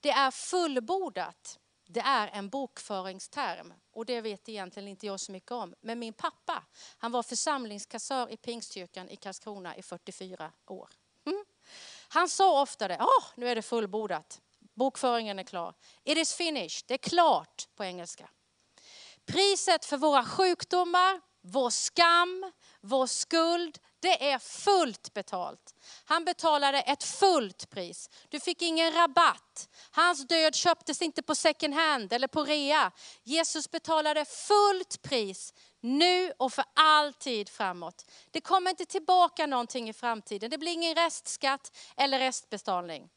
Det 0.00 0.10
är 0.10 0.30
fullbordat. 0.30 1.58
Det 1.88 2.00
är 2.00 2.28
en 2.28 2.48
bokföringsterm 2.48 3.74
och 3.92 4.06
det 4.06 4.20
vet 4.20 4.48
egentligen 4.48 4.88
inte 4.88 5.06
jag 5.06 5.20
så 5.20 5.32
mycket 5.32 5.50
om. 5.50 5.74
Men 5.80 5.98
min 5.98 6.12
pappa, 6.12 6.62
han 6.98 7.12
var 7.12 7.22
församlingskassör 7.22 8.32
i 8.32 8.36
Pingstkyrkan 8.36 9.08
i 9.08 9.16
Karlskrona 9.16 9.76
i 9.76 9.82
44 9.82 10.52
år. 10.66 10.88
Mm. 11.26 11.44
Han 12.08 12.28
sa 12.28 12.62
ofta 12.62 12.88
det, 12.88 12.98
oh, 12.98 13.24
nu 13.34 13.48
är 13.48 13.54
det 13.54 13.62
fullbordat. 13.62 14.40
Bokföringen 14.76 15.38
är 15.38 15.44
klar. 15.44 15.74
It 16.04 16.18
is 16.18 16.34
finished. 16.34 16.84
Det 16.86 16.94
är 16.94 16.98
klart 16.98 17.68
på 17.76 17.84
engelska. 17.84 18.28
Priset 19.26 19.84
för 19.84 19.96
våra 19.96 20.24
sjukdomar, 20.24 21.20
vår 21.42 21.70
skam, 21.70 22.52
vår 22.80 23.06
skuld, 23.06 23.78
det 24.00 24.30
är 24.30 24.38
fullt 24.38 25.14
betalt. 25.14 25.74
Han 26.04 26.24
betalade 26.24 26.80
ett 26.80 27.04
fullt 27.04 27.70
pris. 27.70 28.10
Du 28.28 28.40
fick 28.40 28.62
ingen 28.62 28.92
rabatt. 28.92 29.68
Hans 29.90 30.26
död 30.26 30.54
köptes 30.54 31.02
inte 31.02 31.22
på 31.22 31.34
second 31.34 31.74
hand 31.74 32.12
eller 32.12 32.28
på 32.28 32.44
rea. 32.44 32.92
Jesus 33.22 33.70
betalade 33.70 34.24
fullt 34.24 35.02
pris 35.02 35.54
nu 35.80 36.32
och 36.38 36.52
för 36.52 36.64
all 36.74 37.12
tid 37.12 37.48
framåt. 37.48 38.10
Det 38.30 38.40
kommer 38.40 38.70
inte 38.70 38.86
tillbaka 38.86 39.46
någonting 39.46 39.88
i 39.88 39.92
framtiden. 39.92 40.50
Det 40.50 40.58
blir 40.58 40.72
ingen 40.72 40.94
restskatt 40.94 41.76
eller 41.96 42.18
restbetalning. 42.18 43.08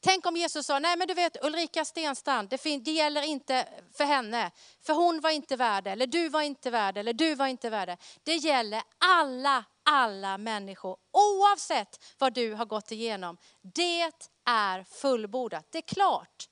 Tänk 0.00 0.26
om 0.26 0.36
Jesus 0.36 0.66
sa, 0.66 0.78
nej 0.78 0.96
men 0.96 1.08
du 1.08 1.14
vet 1.14 1.44
Ulrika 1.44 1.84
Stenstrand, 1.84 2.48
det, 2.48 2.62
det 2.84 2.90
gäller 2.90 3.22
inte 3.22 3.68
för 3.92 4.04
henne, 4.04 4.50
för 4.82 4.92
hon 4.92 5.20
var 5.20 5.30
inte 5.30 5.56
värd 5.56 5.84
det, 5.84 5.90
eller 5.90 6.06
du 6.06 6.28
var 6.28 6.42
inte 6.42 6.70
värd 6.70 6.94
det, 6.94 7.00
eller 7.00 7.12
du 7.12 7.34
var 7.34 7.46
inte 7.46 7.70
värd 7.70 7.88
det. 7.88 7.96
det. 8.22 8.34
gäller 8.34 8.82
alla, 8.98 9.64
alla 9.82 10.38
människor, 10.38 10.96
oavsett 11.12 12.04
vad 12.18 12.34
du 12.34 12.54
har 12.54 12.66
gått 12.66 12.92
igenom. 12.92 13.38
Det 13.74 14.12
är 14.44 14.84
fullbordat, 14.84 15.66
det 15.70 15.78
är 15.78 15.82
klart. 15.82 16.48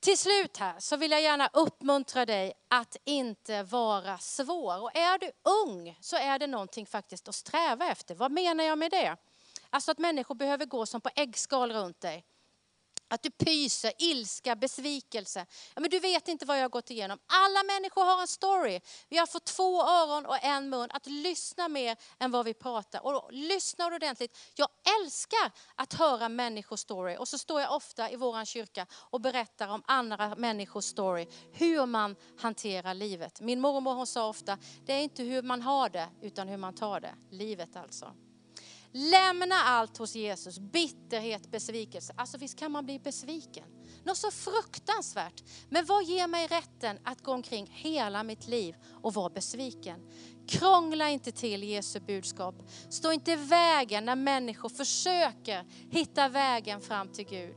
Till 0.00 0.18
slut 0.18 0.56
här 0.56 0.80
så 0.80 0.96
vill 0.96 1.10
jag 1.10 1.22
gärna 1.22 1.48
uppmuntra 1.52 2.26
dig 2.26 2.52
att 2.70 2.96
inte 3.04 3.62
vara 3.62 4.18
svår. 4.18 4.82
Och 4.82 4.96
är 4.96 5.18
du 5.18 5.30
ung 5.66 5.98
så 6.00 6.16
är 6.16 6.38
det 6.38 6.46
någonting 6.46 6.86
faktiskt 6.86 7.28
att 7.28 7.34
sträva 7.34 7.86
efter. 7.86 8.14
Vad 8.14 8.32
menar 8.32 8.64
jag 8.64 8.78
med 8.78 8.90
det? 8.90 9.16
Alltså 9.70 9.90
att 9.90 9.98
människor 9.98 10.34
behöver 10.34 10.66
gå 10.66 10.86
som 10.86 11.00
på 11.00 11.10
äggskal 11.16 11.72
runt 11.72 12.00
dig. 12.00 12.24
Att 13.08 13.22
du 13.22 13.30
pyser, 13.30 13.92
ilska, 13.98 14.56
besvikelse. 14.56 15.46
Ja, 15.74 15.80
men 15.80 15.90
du 15.90 16.00
vet 16.00 16.28
inte 16.28 16.46
vad 16.46 16.56
jag 16.56 16.62
har 16.62 16.68
gått 16.68 16.90
igenom. 16.90 17.18
Alla 17.26 17.62
människor 17.62 18.04
har 18.04 18.20
en 18.20 18.28
story. 18.28 18.80
Vi 19.08 19.18
har 19.18 19.26
fått 19.26 19.44
två 19.44 19.82
öron 19.82 20.26
och 20.26 20.44
en 20.44 20.70
mun 20.70 20.88
att 20.92 21.06
lyssna 21.06 21.68
mer 21.68 21.96
än 22.18 22.30
vad 22.30 22.44
vi 22.44 22.54
pratar. 22.54 23.06
Och 23.06 23.32
lyssna 23.32 23.86
ordentligt. 23.86 24.38
Jag 24.54 24.68
älskar 25.00 25.52
att 25.74 25.92
höra 25.92 26.28
människors 26.28 26.80
story. 26.80 27.16
Och 27.16 27.28
så 27.28 27.38
står 27.38 27.60
jag 27.60 27.76
ofta 27.76 28.10
i 28.10 28.16
vår 28.16 28.44
kyrka 28.44 28.86
och 28.92 29.20
berättar 29.20 29.68
om 29.68 29.82
andra 29.86 30.34
människors 30.34 30.84
story. 30.84 31.26
Hur 31.52 31.86
man 31.86 32.16
hanterar 32.38 32.94
livet. 32.94 33.40
Min 33.40 33.60
mormor 33.60 33.94
hon 33.94 34.06
sa 34.06 34.28
ofta, 34.28 34.58
det 34.86 34.92
är 34.92 35.02
inte 35.02 35.22
hur 35.22 35.42
man 35.42 35.62
har 35.62 35.88
det 35.88 36.08
utan 36.22 36.48
hur 36.48 36.56
man 36.56 36.74
tar 36.74 37.00
det. 37.00 37.14
Livet 37.30 37.76
alltså. 37.76 38.14
Lämna 38.96 39.54
allt 39.54 39.96
hos 39.96 40.14
Jesus. 40.14 40.58
Bitterhet, 40.58 41.50
besvikelse. 41.50 42.12
Alltså 42.16 42.38
visst 42.38 42.58
kan 42.58 42.72
man 42.72 42.84
bli 42.84 42.98
besviken. 42.98 43.64
Något 44.04 44.16
så 44.16 44.30
fruktansvärt. 44.30 45.42
Men 45.68 45.86
vad 45.86 46.04
ger 46.04 46.26
mig 46.26 46.46
rätten 46.46 46.98
att 47.04 47.22
gå 47.22 47.32
omkring 47.32 47.66
hela 47.70 48.22
mitt 48.22 48.46
liv 48.46 48.74
och 49.02 49.14
vara 49.14 49.30
besviken? 49.30 50.00
Krångla 50.48 51.10
inte 51.10 51.32
till 51.32 51.62
Jesu 51.62 52.00
budskap. 52.00 52.54
Stå 52.90 53.12
inte 53.12 53.32
i 53.32 53.36
vägen 53.36 54.04
när 54.04 54.16
människor 54.16 54.68
försöker 54.68 55.64
hitta 55.90 56.28
vägen 56.28 56.80
fram 56.80 57.08
till 57.08 57.26
Gud. 57.26 57.56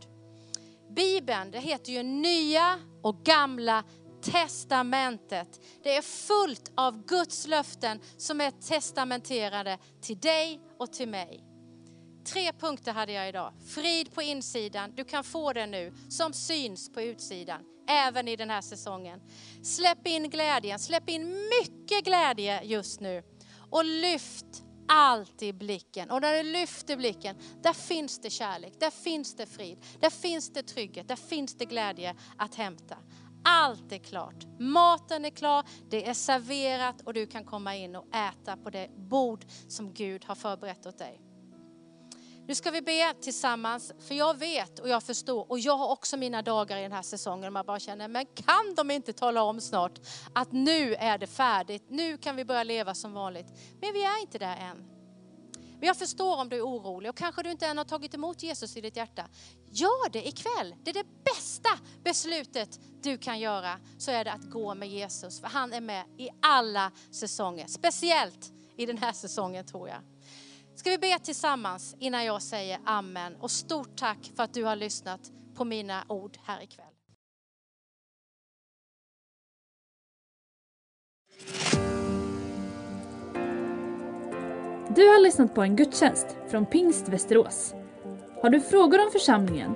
Bibeln, 0.95 1.51
det 1.51 1.59
heter 1.59 1.91
ju 1.91 2.03
nya 2.03 2.79
och 3.01 3.23
gamla 3.23 3.83
testamentet. 4.21 5.61
Det 5.83 5.95
är 5.95 6.01
fullt 6.01 6.71
av 6.75 7.05
Guds 7.05 7.47
löften 7.47 7.99
som 8.17 8.41
är 8.41 8.51
testamenterade 8.51 9.77
till 10.01 10.19
dig 10.19 10.61
och 10.79 10.93
till 10.93 11.09
mig. 11.09 11.43
Tre 12.25 12.53
punkter 12.53 12.93
hade 12.93 13.11
jag 13.11 13.29
idag. 13.29 13.53
Frid 13.67 14.13
på 14.13 14.21
insidan, 14.21 14.95
du 14.95 15.03
kan 15.03 15.23
få 15.23 15.53
det 15.53 15.65
nu, 15.65 15.93
som 16.09 16.33
syns 16.33 16.93
på 16.93 17.01
utsidan, 17.01 17.61
även 17.89 18.27
i 18.27 18.35
den 18.35 18.49
här 18.49 18.61
säsongen. 18.61 19.21
Släpp 19.63 20.07
in 20.07 20.29
glädjen, 20.29 20.79
släpp 20.79 21.09
in 21.09 21.49
mycket 21.61 22.05
glädje 22.05 22.63
just 22.63 22.99
nu. 22.99 23.23
Och 23.69 23.85
lyft 23.85 24.63
alltid 24.87 25.57
blicken. 25.57 26.11
Och 26.11 26.21
när 26.21 26.33
du 26.33 26.43
lyfter 26.43 26.97
blicken, 26.97 27.35
där 27.61 27.73
finns 27.73 28.19
det 28.21 28.29
kärlek, 28.29 28.73
där 28.79 28.89
finns 28.89 29.35
det 29.35 29.45
frid, 29.45 29.77
där 29.99 30.09
finns 30.09 30.53
det 30.53 30.63
trygghet, 30.63 31.07
där 31.07 31.15
finns 31.15 31.57
det 31.57 31.65
glädje 31.65 32.15
att 32.37 32.55
hämta. 32.55 32.97
Allt 33.49 33.91
är 33.91 33.97
klart. 33.97 34.45
Maten 34.59 35.25
är 35.25 35.29
klar, 35.29 35.63
det 35.89 36.07
är 36.09 36.13
serverat 36.13 37.01
och 37.01 37.13
du 37.13 37.25
kan 37.25 37.45
komma 37.45 37.75
in 37.75 37.95
och 37.95 38.15
äta 38.15 38.57
på 38.57 38.69
det 38.69 38.89
bord 38.95 39.45
som 39.67 39.93
Gud 39.93 40.25
har 40.25 40.35
förberett 40.35 40.85
åt 40.85 40.97
dig. 40.97 41.21
Nu 42.47 42.55
ska 42.55 42.71
vi 42.71 42.81
be 42.81 43.13
tillsammans, 43.21 43.93
för 44.07 44.15
jag 44.15 44.37
vet 44.37 44.79
och 44.79 44.89
jag 44.89 45.03
förstår 45.03 45.51
och 45.51 45.59
jag 45.59 45.77
har 45.77 45.89
också 45.89 46.17
mina 46.17 46.41
dagar 46.41 46.77
i 46.77 46.81
den 46.81 46.91
här 46.91 47.01
säsongen 47.01 47.53
man 47.53 47.65
bara 47.65 47.79
känner, 47.79 48.07
men 48.07 48.25
kan 48.25 48.75
de 48.75 48.91
inte 48.91 49.13
tala 49.13 49.43
om 49.43 49.61
snart 49.61 49.99
att 50.35 50.51
nu 50.51 50.95
är 50.95 51.17
det 51.17 51.27
färdigt, 51.27 51.85
nu 51.89 52.17
kan 52.17 52.35
vi 52.35 52.45
börja 52.45 52.63
leva 52.63 52.93
som 52.93 53.13
vanligt. 53.13 53.47
Men 53.81 53.93
vi 53.93 54.03
är 54.03 54.21
inte 54.21 54.37
där 54.37 54.57
än. 54.57 54.97
Men 55.79 55.87
jag 55.87 55.97
förstår 55.97 56.41
om 56.41 56.49
du 56.49 56.55
är 56.55 56.61
orolig 56.61 57.09
och 57.09 57.17
kanske 57.17 57.43
du 57.43 57.51
inte 57.51 57.67
än 57.67 57.77
har 57.77 57.85
tagit 57.85 58.13
emot 58.13 58.43
Jesus 58.43 58.77
i 58.77 58.81
ditt 58.81 58.95
hjärta. 58.95 59.27
Gör 59.71 60.09
det 60.09 60.27
ikväll. 60.27 60.75
Det 60.83 60.89
är 60.89 60.93
det 60.93 61.16
bästa 61.57 61.83
beslutet 62.03 62.79
du 63.01 63.17
kan 63.17 63.39
göra. 63.39 63.79
Så 63.97 64.11
är 64.11 64.25
det 64.25 64.31
att 64.31 64.49
gå 64.51 64.75
med 64.75 64.89
Jesus. 64.89 65.41
För 65.41 65.47
han 65.47 65.73
är 65.73 65.81
med 65.81 66.05
i 66.17 66.29
alla 66.41 66.91
säsonger. 67.11 67.67
Speciellt 67.67 68.51
i 68.77 68.85
den 68.85 68.97
här 68.97 69.13
säsongen 69.13 69.65
tror 69.65 69.89
jag. 69.89 69.99
Ska 70.75 70.89
vi 70.89 70.97
be 70.97 71.19
tillsammans 71.19 71.95
innan 71.99 72.25
jag 72.25 72.41
säger 72.41 72.79
amen. 72.85 73.35
Och 73.35 73.51
stort 73.51 73.97
tack 73.97 74.31
för 74.35 74.43
att 74.43 74.53
du 74.53 74.63
har 74.63 74.75
lyssnat 74.75 75.31
på 75.55 75.65
mina 75.65 76.03
ord 76.07 76.37
här 76.43 76.63
ikväll. 76.63 76.85
Du 84.95 85.07
har 85.07 85.23
lyssnat 85.23 85.55
på 85.55 85.61
en 85.61 85.75
gudstjänst 85.75 86.27
från 86.49 86.65
Pingst 86.65 87.09
Västerås. 87.09 87.73
Har 88.41 88.49
du 88.49 88.61
frågor 88.61 89.05
om 89.05 89.11
församlingen 89.11 89.75